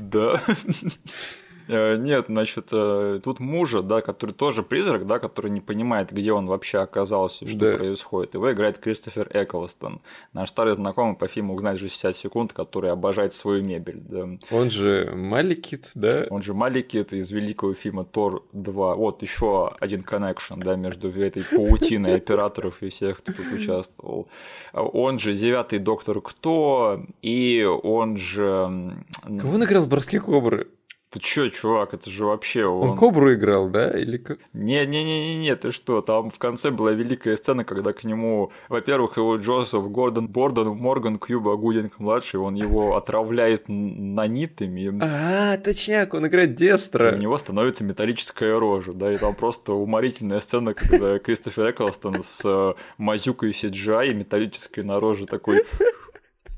[0.00, 0.42] Да.
[1.70, 6.32] Э, нет, значит, э, тут мужа, да, который тоже призрак, да, который не понимает, где
[6.32, 7.76] он вообще оказался, что да.
[7.76, 8.34] происходит.
[8.34, 10.00] Его играет Кристофер Эклстон,
[10.32, 14.00] наш старый знакомый по фильму «Угнать 60 секунд», который обожает свою мебель.
[14.00, 14.28] Да.
[14.50, 16.26] Он же Маликит, да?
[16.30, 18.94] Он же Маликит из великого фильма «Тор 2».
[18.96, 24.28] Вот еще один коннекшн, да, между этой паутиной операторов и всех, кто тут участвовал.
[24.72, 28.96] Он же девятый доктор Кто, и он же...
[29.22, 30.66] Кого он играл в «Броски Кобры»?
[31.10, 32.90] Ты чё, чувак, это же вообще он...
[32.90, 33.90] Он Кобру играл, да?
[33.90, 34.38] Или как?
[34.52, 39.90] Не-не-не-не, ты что, там в конце была великая сцена, когда к нему, во-первых, его Джозеф
[39.90, 45.00] Гордон Бордон Морган Кьюба Гудинг-младший, он его отравляет нанитами.
[45.02, 47.12] А, точняк, он играет Дестра.
[47.12, 52.42] у него становится металлическая рожа, да, и там просто уморительная сцена, когда Кристофер Эклстон с
[52.44, 55.64] э, мазюкой CGI металлической на роже такой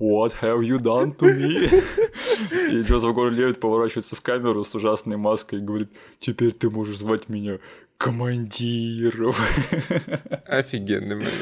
[0.02, 1.70] What have you done to me?
[2.72, 7.28] И Джозеф Горн-Левит поворачивается в камеру с ужасной маской и говорит, теперь ты можешь звать
[7.28, 7.60] меня
[7.98, 9.32] командиром.
[10.48, 11.34] Офигенный момент.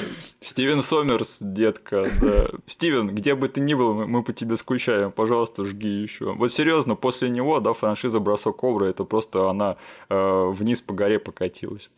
[0.42, 2.48] Стивен Сомерс, детка, да.
[2.66, 6.34] Стивен, где бы ты ни был, мы, по тебе скучаем, пожалуйста, жги еще.
[6.34, 9.78] Вот серьезно, после него, да, франшиза Бросок Ковра, это просто она
[10.10, 11.90] э, вниз по горе покатилась.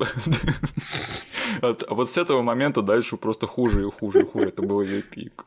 [1.88, 4.48] Вот с этого момента дальше просто хуже и хуже и хуже.
[4.48, 5.44] Это был ее пик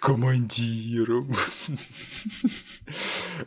[0.00, 1.34] командиром.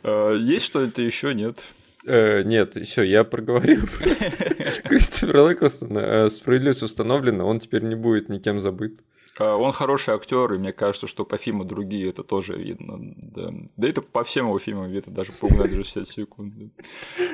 [0.02, 1.34] А, есть что-то еще?
[1.34, 1.64] Нет?
[2.06, 3.82] Э, нет, все, я проговорил.
[4.84, 9.00] Кристофер Лэклстон, справедливость установлена, он теперь не будет никем забыт.
[9.38, 12.98] А, он хороший актер, и мне кажется, что по фильму другие это тоже видно.
[13.16, 16.54] Да, да это по всем его фильмам видно, даже по «Угнать 60 секунд».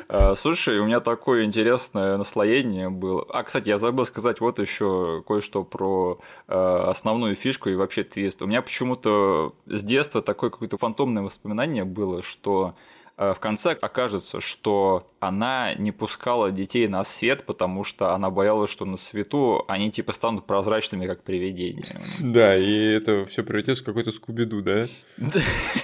[0.09, 3.26] А, слушай, у меня такое интересное наслоение было.
[3.30, 8.42] А, кстати, я забыл сказать вот еще кое-что про а, основную фишку и вообще твист.
[8.42, 12.74] У меня почему-то с детства такое какое-то фантомное воспоминание было, что
[13.20, 18.86] в конце окажется, что она не пускала детей на свет, потому что она боялась, что
[18.86, 21.84] на свету они типа станут прозрачными, как привидения.
[22.18, 24.86] Да, и это все превратится в какой-то скубиду, да?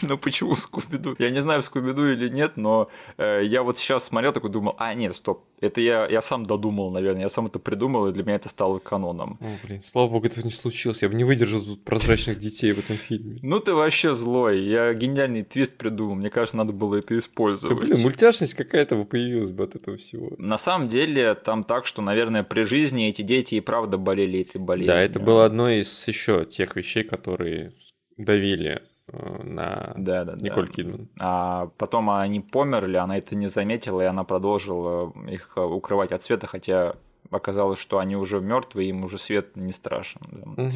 [0.03, 1.15] Ну почему скубиду?
[1.19, 4.95] Я не знаю, скубиду или нет, но э, я вот сейчас смотрел такой думал, а
[4.95, 8.37] нет, стоп, это я, я сам додумал, наверное, я сам это придумал, и для меня
[8.37, 9.39] это стало каноном.
[9.41, 12.79] О, блин, слава богу, этого не случилось, я бы не выдержал тут прозрачных детей в
[12.79, 13.39] этом фильме.
[13.43, 17.26] Ну ты вообще злой, я гениальный твист придумал, мне кажется, надо было это использовать.
[17.37, 20.33] Да, блин, мультяшность какая-то появилась бы от этого всего.
[20.39, 24.61] На самом деле, там так, что, наверное, при жизни эти дети и правда болели этой
[24.61, 24.97] болезнью.
[24.97, 27.73] Да, это было одно из еще тех вещей, которые
[28.17, 30.73] давили э, на да, да, Николь да.
[30.73, 31.09] Кидман.
[31.21, 36.23] А потом они померли, она это не заметила, и она продолжила их э, укрывать от
[36.23, 36.97] света, хотя
[37.31, 40.21] оказалось, что они уже мертвые, им уже свет не страшен.
[40.31, 40.71] Да, угу.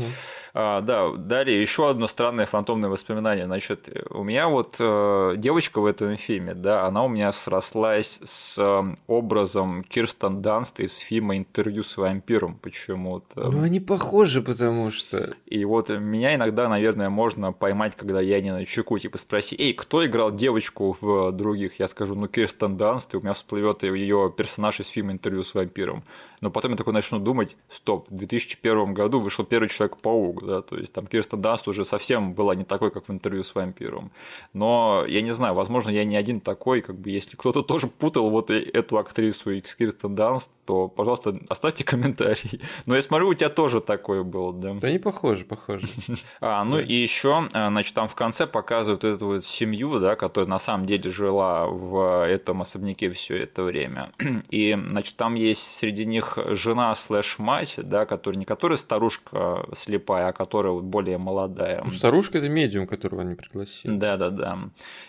[0.54, 3.46] а, да далее еще одно странное фантомное воспоминание.
[3.46, 8.58] Значит, у меня вот э, девочка в этом фильме, да, она у меня срослась с
[8.58, 13.50] э, образом Кирстен Данст из фильма «Интервью с вампиром» почему-то.
[13.50, 15.34] Ну, они похожи, потому что...
[15.46, 19.72] И вот меня иногда, наверное, можно поймать, когда я не на чеку, типа спроси, эй,
[19.72, 21.78] кто играл девочку в других?
[21.78, 25.54] Я скажу, ну, Кирстен Данст, и у меня всплывет ее персонаж из фильма «Интервью с
[25.54, 26.02] вампиром».
[26.40, 30.76] Но потом я такой начну думать, стоп, в 2001 году вышел первый Человек-паук, да, то
[30.76, 34.10] есть там Кирстен Данст уже совсем была не такой, как в интервью с вампиром.
[34.52, 38.30] Но я не знаю, возможно, я не один такой, как бы если кто-то тоже путал
[38.30, 42.60] вот эту актрису и Кирстен Данст, то, пожалуйста, оставьте комментарий.
[42.86, 44.74] Но я смотрю, у тебя тоже такое было, да?
[44.74, 45.86] Да не похоже, похоже.
[46.40, 50.48] А, ну и еще, э, значит, там в конце показывают эту вот семью, да, которая
[50.48, 54.12] на самом деле жила в этом особняке все это время.
[54.50, 60.28] И, значит, там есть среди них жена слэш мать, да, которая не которая старушка слепая,
[60.28, 61.82] а которая более молодая.
[61.84, 63.96] Ну, старушка это медиум, которого они пригласили.
[63.96, 64.58] Да, да, да.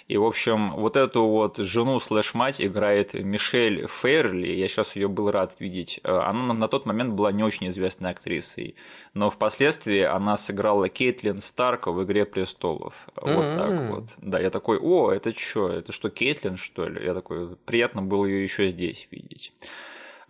[0.08, 4.48] И, в общем, вот эту вот жену слэш мать играет Мишель Фейрли.
[4.48, 6.00] Я сейчас ее был рад видеть.
[6.04, 8.76] Э, она на тот момент была не очень известной актрисой,
[9.14, 12.94] но впоследствии она сыграла Кейтлин Старк в «Игре престолов».
[13.16, 13.58] Вот mm-hmm.
[13.58, 14.04] так вот.
[14.18, 15.70] Да, я такой, о, это что?
[15.70, 17.04] Это что, Кейтлин, что ли?
[17.06, 19.52] Я такой, приятно было ее еще здесь видеть.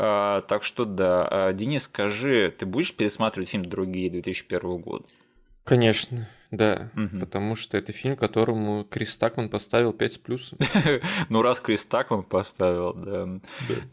[0.04, 1.28] А, так что да.
[1.30, 5.06] А, Денис, скажи, ты будешь пересматривать фильм «Другие» 2001 года?
[5.64, 6.89] Конечно, да.
[6.95, 7.20] Угу.
[7.20, 10.58] Потому что это фильм, которому Крис Такман поставил 5 с плюсом.
[11.30, 13.28] ну, раз Крис Такман поставил, да.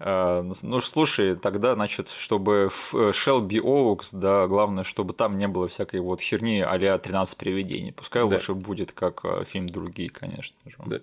[0.01, 2.71] А, ну, слушай, тогда, значит, чтобы
[3.13, 7.93] Шелби Оукс, да, главное, чтобы там не было всякой вот херни а-ля 13 привидений.
[7.93, 10.77] Пускай лучше будет как фильм «Другие», конечно же.
[10.87, 11.01] Да.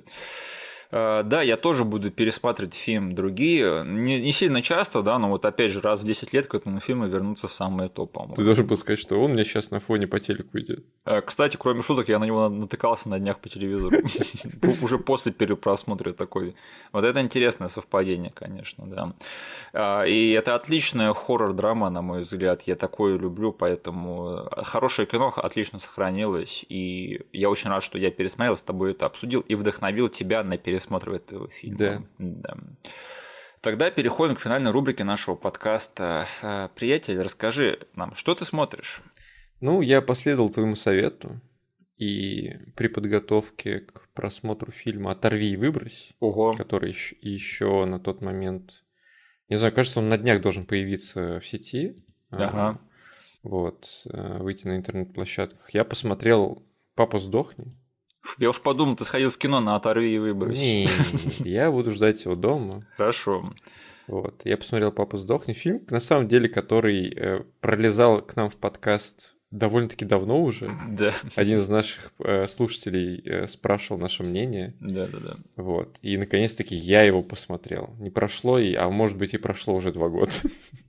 [0.91, 3.83] Э, да, я тоже буду пересматривать фильм другие.
[3.85, 6.79] Не, не сильно часто, да, но вот опять же раз в 10 лет к этому
[6.79, 8.35] фильму вернутся самые топ, по-моему.
[8.35, 10.83] Ты должен был сказать, что он мне сейчас на фоне по телеку идет.
[11.05, 13.97] Э, кстати, кроме шуток, я на него натыкался на днях по телевизору.
[14.81, 16.55] Уже после перепросмотра такой.
[16.91, 19.13] Вот это интересное совпадение, конечно, да.
[19.73, 22.63] Э, и это отличная хоррор-драма, на мой взгляд.
[22.63, 26.65] Я такое люблю, поэтому хорошее кино отлично сохранилось.
[26.69, 30.57] И я очень рад, что я пересмотрел, с тобой это обсудил и вдохновил тебя на
[30.57, 31.77] пересмотр пересмотр этого фильма.
[31.77, 32.03] Да.
[32.17, 32.57] да.
[33.61, 36.27] Тогда переходим к финальной рубрике нашего подкаста.
[36.41, 39.01] Э, приятель, расскажи нам, что ты смотришь?
[39.61, 41.39] Ну, я последовал твоему совету.
[41.97, 46.51] И при подготовке к просмотру фильма «Оторви и выбрось», Ого.
[46.51, 48.83] который еще на тот момент,
[49.47, 52.03] не знаю, кажется, он на днях должен появиться в сети.
[52.31, 52.81] Ага.
[53.43, 55.73] Вот, э, выйти на интернет-площадках.
[55.73, 57.71] Я посмотрел «Папа, сдохни».
[58.37, 60.57] Я уж подумал, ты сходил в кино на «Оторви и выбрось».
[60.59, 60.87] Не,
[61.39, 62.85] я буду ждать его дома.
[62.97, 63.53] Хорошо.
[64.07, 64.41] Вот.
[64.45, 65.53] Я посмотрел «Папа сдохни».
[65.53, 70.69] Фильм, на самом деле, который э, пролезал к нам в подкаст довольно-таки давно уже.
[70.91, 71.11] Да.
[71.35, 74.75] Один из наших э, слушателей э, спрашивал наше мнение.
[74.79, 75.37] Да, да, да.
[75.55, 75.97] Вот.
[76.01, 77.95] И наконец-таки я его посмотрел.
[77.99, 80.33] Не прошло, и, а может быть и прошло уже два года.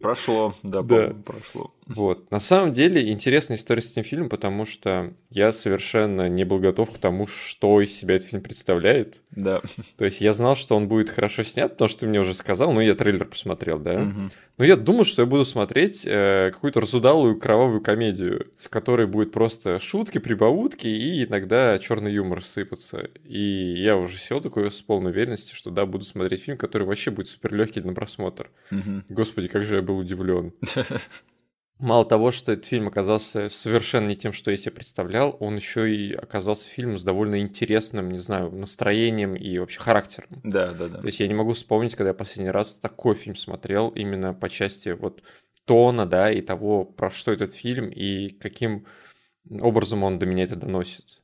[0.01, 1.15] Прошло, да, да.
[1.25, 1.73] прошло.
[1.87, 2.31] Вот.
[2.31, 6.91] На самом деле интересная история с этим фильмом, потому что я совершенно не был готов
[6.91, 9.23] к тому, что из себя этот фильм представляет.
[9.31, 9.63] Да.
[9.97, 12.73] То есть я знал, что он будет хорошо снят, потому что ты мне уже сказал,
[12.73, 14.03] ну я трейлер посмотрел, да.
[14.03, 14.21] Угу.
[14.59, 19.31] Но я думал, что я буду смотреть э, какую-то разудалую кровавую комедию, в которой будет
[19.31, 23.11] просто шутки, прибаутки и иногда черный юмор сыпаться.
[23.25, 27.11] И я уже сел такой с полной уверенностью, что да, буду смотреть фильм, который вообще
[27.11, 28.51] будет супер легкий на просмотр.
[28.73, 29.03] Угу.
[29.11, 30.53] Господи, как же я был удивлен.
[31.79, 35.95] Мало того, что этот фильм оказался совершенно не тем, что я себе представлял, он еще
[35.95, 40.41] и оказался фильмом с довольно интересным, не знаю, настроением и вообще характером.
[40.43, 41.01] Да, да, да.
[41.01, 44.49] То есть я не могу вспомнить, когда я последний раз такой фильм смотрел, именно по
[44.49, 45.23] части вот
[45.67, 48.87] тона, да, и того, про что этот фильм и каким
[49.51, 51.21] образом он до меня это доносит.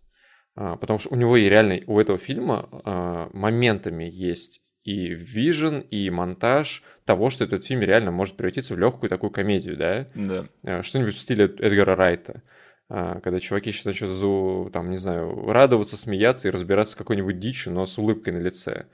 [0.55, 5.81] А, потому что у него и реально, у этого фильма а, моментами есть и вижен,
[5.81, 10.09] и монтаж того, что этот фильм реально может превратиться в легкую такую комедию, да?
[10.15, 10.47] Да.
[10.63, 12.43] Э, что-нибудь в стиле Эдгара Райта.
[12.89, 17.39] А, когда чуваки сейчас начнут, за, там, не знаю, радоваться, смеяться и разбираться с какой-нибудь
[17.39, 18.87] дичью, но с улыбкой на лице.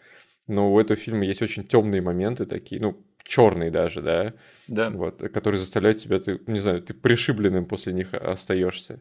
[0.46, 4.34] Но у этого фильма есть очень темные моменты такие, ну, черные даже, да?
[4.68, 4.90] Да.
[4.90, 9.00] Вот, которые заставляют тебя, ты, не знаю, ты пришибленным после них остаешься.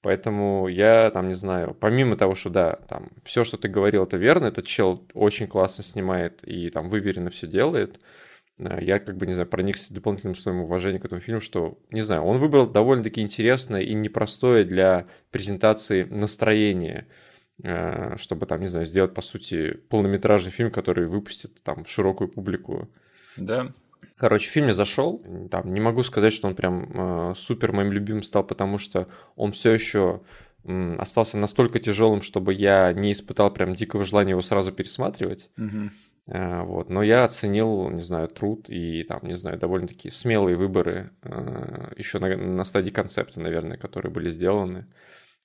[0.00, 4.16] Поэтому я там не знаю, помимо того, что да, там все, что ты говорил, это
[4.16, 7.98] верно, этот чел очень классно снимает и там выверенно все делает.
[8.58, 12.02] Э, я как бы, не знаю, проникся дополнительным слоем уважения к этому фильму, что, не
[12.02, 17.08] знаю, он выбрал довольно-таки интересное и непростое для презентации настроение,
[17.64, 22.88] э, чтобы там, не знаю, сделать, по сути, полнометражный фильм, который выпустит там широкую публику.
[23.36, 23.72] Да,
[24.16, 25.22] Короче, фильм мне зашел.
[25.50, 29.52] Там, не могу сказать, что он прям э, супер моим любимым стал, потому что он
[29.52, 30.22] все еще
[30.64, 35.50] э, остался настолько тяжелым, чтобы я не испытал прям дикого желания его сразу пересматривать.
[35.56, 35.90] Угу.
[36.28, 36.90] Э, вот.
[36.90, 42.18] Но я оценил, не знаю, труд и там, не знаю, довольно-таки смелые выборы э, еще
[42.18, 44.86] на, на стадии концепта, наверное, которые были сделаны.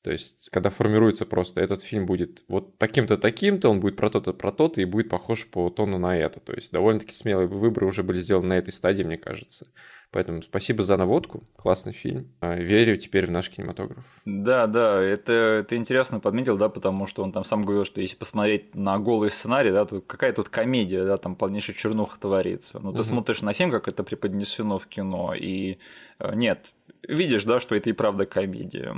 [0.04, 4.34] То есть, когда формируется просто этот фильм будет вот таким-то, таким-то, он будет про то-то,
[4.34, 6.42] про то-то и будет похож по тону на это.
[6.42, 9.68] То есть, довольно-таки смелые выборы уже были сделаны на этой стадии, мне кажется.
[10.14, 12.28] Поэтому спасибо за наводку, классный фильм.
[12.40, 14.04] А, верю теперь в наш кинематограф.
[14.26, 18.16] Да, да, это ты интересно подметил, да, потому что он там сам говорил, что если
[18.16, 22.80] посмотреть на голый сценарий, да, то какая тут комедия, да, там полнейшая чернуха творится.
[22.80, 23.06] Но ну, ты угу.
[23.06, 25.80] смотришь на фильм, как это преподнесено в кино, и
[26.20, 26.73] э, нет,
[27.08, 28.96] видишь, да, что это и правда комедия.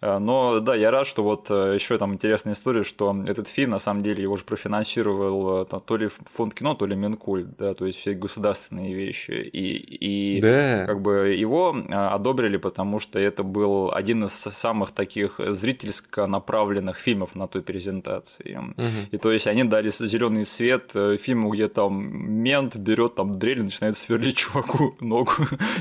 [0.00, 3.70] Э, но да, я рад, что вот э, еще там интересная история, что этот фильм
[3.70, 7.56] на самом деле его же профинансировал э, там, то ли фонд кино, то ли Минкульт,
[7.56, 9.30] да, то есть все государственные вещи.
[9.30, 10.86] И, и да.
[10.86, 17.34] как бы его одобрили, потому что это был один из самых таких зрительско направленных фильмов
[17.34, 18.58] на той презентации.
[18.76, 18.88] Угу.
[19.12, 22.04] И то есть они дали зеленый свет фильму, где там
[22.42, 25.32] мент берет там дрель и начинает сверлить чуваку ногу.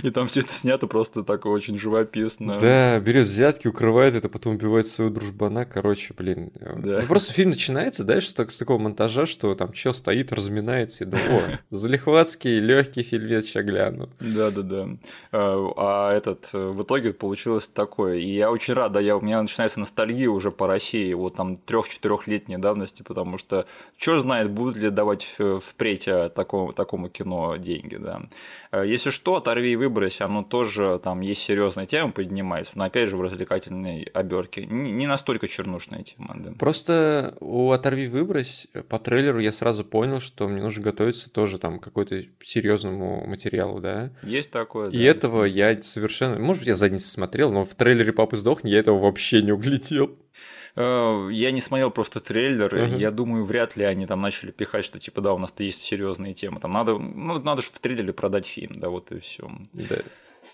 [0.04, 2.60] И там все это снято просто так очень очень живописно.
[2.60, 5.66] Да, берет взятки, укрывает это, потом убивает своего дружбана.
[5.66, 6.52] Короче, блин.
[6.60, 7.00] Да.
[7.02, 11.08] Ну, просто фильм начинается, знаешь, с, с такого монтажа, что там чел стоит, разминается и
[11.08, 14.10] думает, о, залихватский, легкий фильмец, сейчас гляну.
[14.20, 14.88] Да, да, да.
[15.32, 18.18] А этот э, в итоге получилось такое.
[18.18, 21.56] И я очень рад, да, я, у меня начинается ностальгия уже по России, вот там
[21.56, 23.66] трех-четырехлетней давности, потому что
[23.98, 28.22] черт знает, будут ли давать впредь э, такому, такому кино деньги, да.
[28.72, 33.10] Э, если что, оторви и выбрось, оно тоже там есть серьезная тема поднимается, но опять
[33.10, 34.66] же в развлекательной обертке.
[34.66, 36.36] Не, не настолько чернушная тема.
[36.40, 36.52] Да.
[36.58, 41.80] Просто у «Оторви, выбрось» по трейлеру я сразу понял, что мне нужно готовиться тоже там
[41.80, 44.12] к какой-то серьезному материалу, да?
[44.24, 45.04] Есть такое, И да.
[45.04, 46.40] этого я совершенно...
[46.40, 50.18] Может быть, я задницу смотрел, но в трейлере «Папа сдохни» я этого вообще не углядел.
[50.76, 52.98] Э, я не смотрел просто трейлер, uh-huh.
[52.98, 56.34] я думаю, вряд ли они там начали пихать, что типа да, у нас-то есть серьезные
[56.34, 56.60] темы.
[56.60, 59.52] Там надо, ну, надо же в трейлере продать фильм, да, вот и все.
[59.74, 59.98] Да.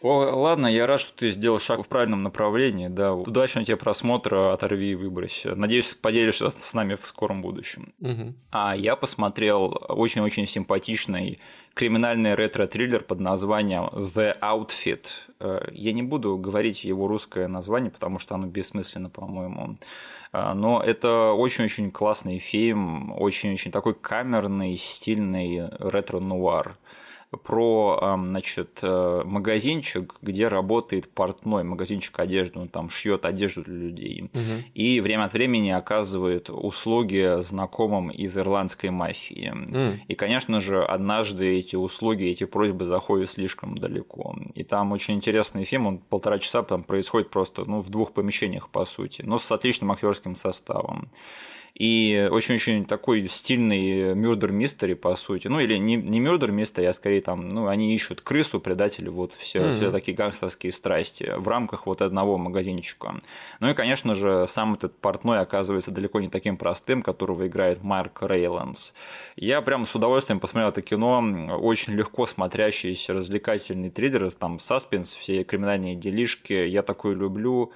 [0.02, 2.88] О, ладно, я рад, что ты сделал шаг в правильном направлении.
[2.88, 5.44] Да, удачного тебе просмотра, оторви и выбрось.
[5.46, 7.94] Надеюсь, поделишься с нами в скором будущем.
[8.00, 8.34] Угу.
[8.52, 11.40] А я посмотрел очень-очень симпатичный
[11.74, 15.06] криминальный ретро-триллер под названием The Outfit.
[15.40, 19.78] Э, я не буду говорить его русское название, потому что оно бессмысленно, по-моему.
[20.34, 26.78] Э, но это очень-очень классный фильм, очень-очень такой камерный, стильный ретро-нуар
[27.38, 34.24] про, значит, э, магазинчик, где работает портной, магазинчик одежды, он там шьет одежду для людей.
[34.34, 34.42] Угу.
[34.74, 39.52] И время от времени оказывает услуги знакомым из ирландской мафии.
[39.52, 40.00] Угу.
[40.08, 44.36] И, конечно же, однажды эти услуги, эти просьбы заходят слишком далеко.
[44.56, 48.70] И там очень интересный фильм, он полтора часа там происходит просто ну, в двух помещениях,
[48.70, 51.10] по сути, но с отличным актерским составом.
[51.76, 55.48] И очень-очень такой стильный murder mystery, по сути.
[55.48, 59.34] Ну, или не, не murder mystery, а скорее там, ну, они ищут крысу, предателя, вот
[59.34, 59.74] все, mm-hmm.
[59.74, 63.16] все такие гангстерские страсти в рамках вот одного магазинчика.
[63.60, 68.22] Ну и, конечно же, сам этот портной оказывается далеко не таким простым, которого играет Марк
[68.22, 68.94] Рейландс.
[69.36, 75.44] Я прям с удовольствием посмотрел это кино, очень легко смотрящийся развлекательный триллер, там саспенс, все
[75.44, 77.72] криминальные делишки, я такой люблю.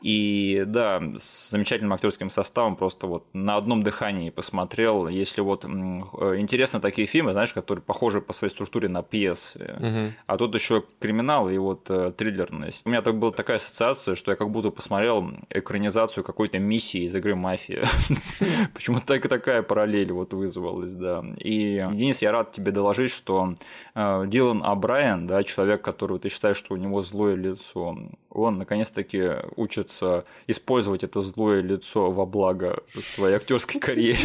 [0.00, 5.06] И да, с замечательным актерским составом просто вот на одном дыхании посмотрел.
[5.06, 10.12] Если вот э, интересны такие фильмы, знаешь, которые похожи по своей структуре на пьесы, угу.
[10.26, 12.86] а тут еще криминал и вот э, триллерность.
[12.86, 17.14] У меня так была такая ассоциация, что я как будто посмотрел экранизацию какой-то миссии из
[17.14, 17.84] игры «Мафия».
[18.74, 21.22] Почему-то так и такая параллель вот вызвалась, да.
[21.36, 23.54] И, Денис, я рад тебе доложить, что
[23.94, 27.98] э, Дилан Абрайан, да, человек, которого ты считаешь, что у него злое лицо,
[28.30, 34.18] он наконец-таки учится использовать это злое лицо во благо своей актерской карьере.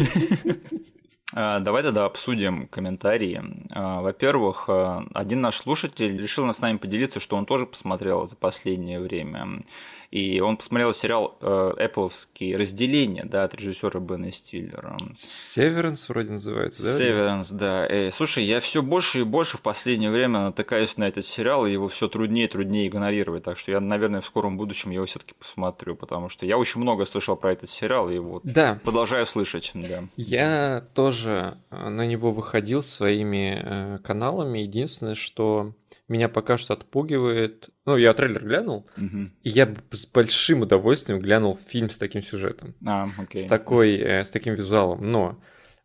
[1.32, 3.40] А, давай тогда обсудим комментарии.
[3.70, 8.34] А, во-первых, а, один наш слушатель решил с нами поделиться, что он тоже посмотрел за
[8.34, 9.62] последнее время.
[10.10, 14.96] И он посмотрел сериал э, Apple'овский «Разделение», да, от режиссера Бена Стиллера.
[15.16, 16.98] «Северенс» вроде называется, да?
[16.98, 17.86] «Северенс», да.
[17.86, 21.70] Э, слушай, я все больше и больше в последнее время натыкаюсь на этот сериал, и
[21.72, 23.44] его все труднее и труднее игнорировать.
[23.44, 27.04] Так что я, наверное, в скором будущем его все-таки посмотрю, потому что я очень много
[27.04, 28.80] слышал про этот сериал, и вот да.
[28.82, 29.70] продолжаю слышать.
[29.74, 30.02] Да.
[30.16, 34.58] Я тоже э, на него выходил своими э, каналами.
[34.58, 35.72] Единственное, что
[36.10, 37.70] меня пока что отпугивает.
[37.86, 39.28] Ну, я трейлер глянул, угу.
[39.42, 42.74] и я с большим удовольствием глянул фильм с таким сюжетом.
[42.84, 43.42] А, окей.
[43.42, 45.10] С, такой, э, с таким визуалом.
[45.10, 45.40] Но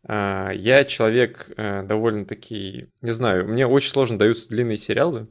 [0.06, 2.88] э, я человек э, довольно-таки...
[3.02, 5.28] Не знаю, мне очень сложно даются длинные сериалы.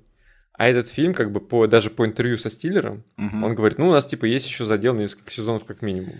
[0.53, 3.45] А этот фильм, как бы по, даже по интервью со Стиллером, угу.
[3.45, 6.15] он говорит, ну, у нас, типа, есть еще задел на несколько сезонов как минимум.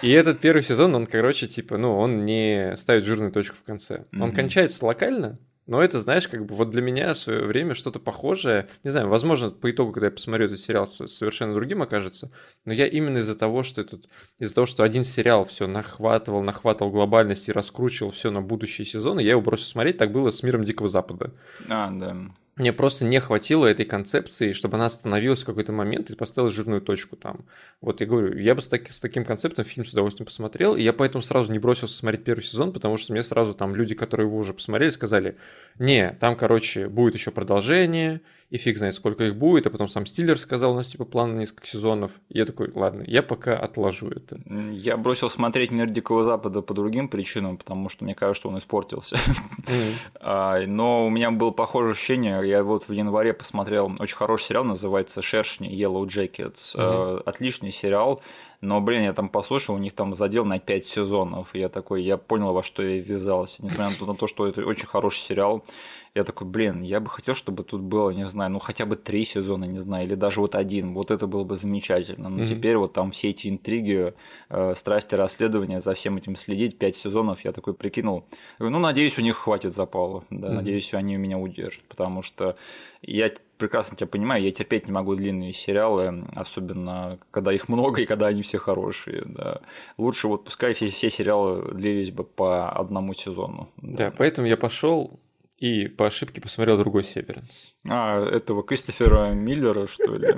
[0.00, 4.06] И этот первый сезон, он, короче, типа, ну, он не ставит жирную точку в конце.
[4.10, 4.22] Mm-hmm.
[4.22, 8.00] Он кончается локально, Но это, знаешь, как бы вот для меня в свое время что-то
[8.00, 8.68] похожее.
[8.82, 12.32] Не знаю, возможно, по итогу, когда я посмотрю этот сериал, совершенно другим окажется.
[12.64, 14.06] Но я именно из-за того, что этот,
[14.38, 19.20] из-за того, что один сериал все нахватывал, нахватывал глобальность и раскручивал все на будущие сезоны,
[19.20, 19.98] я его бросил смотреть.
[19.98, 21.32] Так было с миром Дикого Запада.
[21.68, 22.16] А, да.
[22.56, 26.82] Мне просто не хватило этой концепции, чтобы она остановилась в какой-то момент и поставила жирную
[26.82, 27.46] точку там.
[27.80, 30.82] Вот я говорю, я бы с, таки, с таким концептом фильм с удовольствием посмотрел, и
[30.82, 34.26] я поэтому сразу не бросился смотреть первый сезон, потому что мне сразу там люди, которые
[34.26, 35.36] его уже посмотрели, сказали,
[35.78, 38.20] не, там, короче, будет еще продолжение,
[38.52, 41.36] и фиг знает, сколько их будет, а потом сам Стиллер сказал, у нас типа план
[41.36, 42.12] на несколько сезонов.
[42.28, 44.38] И я такой, ладно, я пока отложу это.
[44.72, 48.58] Я бросил смотреть «Мир Дикого Запада» по другим причинам, потому что мне кажется, что он
[48.58, 49.16] испортился.
[49.16, 50.66] Mm-hmm.
[50.66, 55.22] Но у меня было похожее ощущение, я вот в январе посмотрел очень хороший сериал, называется
[55.22, 56.76] «Шершни Yellow Jackets».
[56.76, 57.22] Mm-hmm.
[57.22, 58.20] Отличный сериал,
[58.62, 61.52] но, блин, я там послушал, у них там задел на 5 сезонов.
[61.52, 63.64] И я такой, я понял, во что я ввязался.
[63.64, 65.64] Несмотря на то, что это очень хороший сериал,
[66.14, 69.24] я такой, блин, я бы хотел, чтобы тут было, не знаю, ну хотя бы три
[69.24, 70.92] сезона, не знаю, или даже вот один.
[70.92, 72.28] Вот это было бы замечательно.
[72.28, 72.46] Но mm-hmm.
[72.46, 74.12] теперь вот там все эти интриги,
[74.50, 78.26] э, страсти, расследования, за всем этим следить, пять сезонов, я такой прикинул.
[78.58, 80.24] Ну, надеюсь, у них хватит запала.
[80.28, 80.52] Да, mm-hmm.
[80.52, 81.84] надеюсь, они меня удержат.
[81.84, 82.56] Потому что
[83.00, 88.06] я прекрасно тебя понимаю, я терпеть не могу длинные сериалы, особенно когда их много и
[88.06, 89.22] когда они все хорошие.
[89.24, 89.62] Да.
[89.96, 93.70] Лучше вот пускай все, все сериалы длились бы по одному сезону.
[93.78, 95.18] Да, да поэтому я пошел
[95.62, 97.72] и по ошибке посмотрел другой Северенс.
[97.88, 100.28] А, этого Кристофера Миллера, что ли?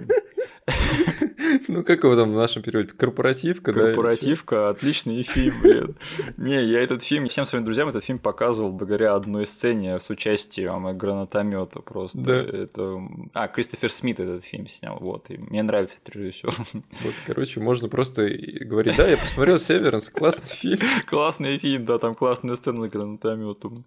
[1.68, 2.88] Ну, как его там в нашем переводе?
[2.92, 3.80] Корпоративка, да?
[3.80, 5.96] Корпоративка, отличный фильм, блин.
[6.36, 10.96] Не, я этот фильм, всем своим друзьям этот фильм показывал благодаря одной сцене с участием
[10.96, 12.18] гранатомета просто.
[12.18, 12.40] Да.
[12.40, 12.98] Это...
[13.34, 15.30] А, Кристофер Смит этот фильм снял, вот.
[15.30, 16.50] И мне нравится этот режиссер.
[17.04, 18.28] Вот, короче, можно просто
[18.60, 20.78] говорить, да, я посмотрел Северенс, классный фильм.
[21.06, 23.84] Классный фильм, да, там классная сцена гранатометом.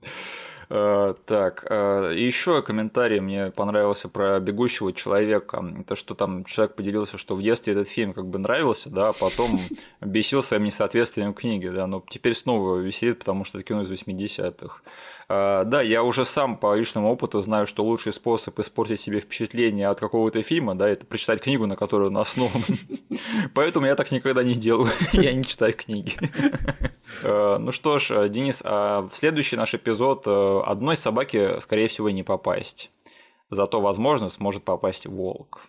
[0.70, 5.64] Э, так, э, еще комментарий мне понравился про бегущего человека.
[5.88, 9.14] То, что там человек поделился, что в детстве этот фильм как бы нравился, да, а
[9.14, 9.60] потом
[10.02, 14.82] бесил своим несоответствием книги, да, но теперь снова висит, потому что это кино из 80-х.
[15.30, 19.90] Э, да, я уже сам по личному опыту знаю, что лучший способ испортить себе впечатление
[19.90, 22.64] от какого-то фильма, да, это прочитать книгу, на которую он основан.
[23.54, 24.92] Поэтому я так никогда не делаю.
[25.14, 26.14] Я не читаю книги.
[27.24, 32.92] Ну что ж, Денис, а в следующий наш эпизод одной собаке, скорее всего, не попасть.
[33.50, 35.62] Зато, возможно, сможет попасть волк.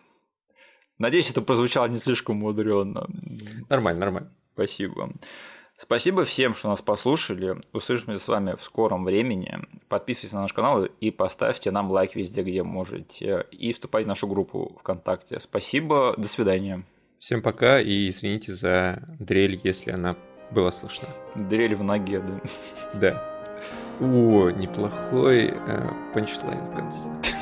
[0.98, 3.06] Надеюсь, это прозвучало не слишком мудрено.
[3.70, 4.32] Нормально, нормально.
[4.52, 5.10] Спасибо.
[5.80, 7.56] Спасибо всем, что нас послушали.
[7.72, 9.60] Услышимся с вами в скором времени.
[9.88, 13.46] Подписывайтесь на наш канал и поставьте нам лайк везде, где можете.
[13.52, 15.38] И вступайте в нашу группу ВКонтакте.
[15.38, 16.14] Спасибо.
[16.18, 16.82] До свидания.
[17.20, 20.16] Всем пока и извините за дрель, если она
[20.50, 21.06] была слышна.
[21.36, 22.40] Дрель в ноге, да.
[22.94, 23.38] Да.
[24.00, 27.08] О, неплохой э, панчлайн в конце.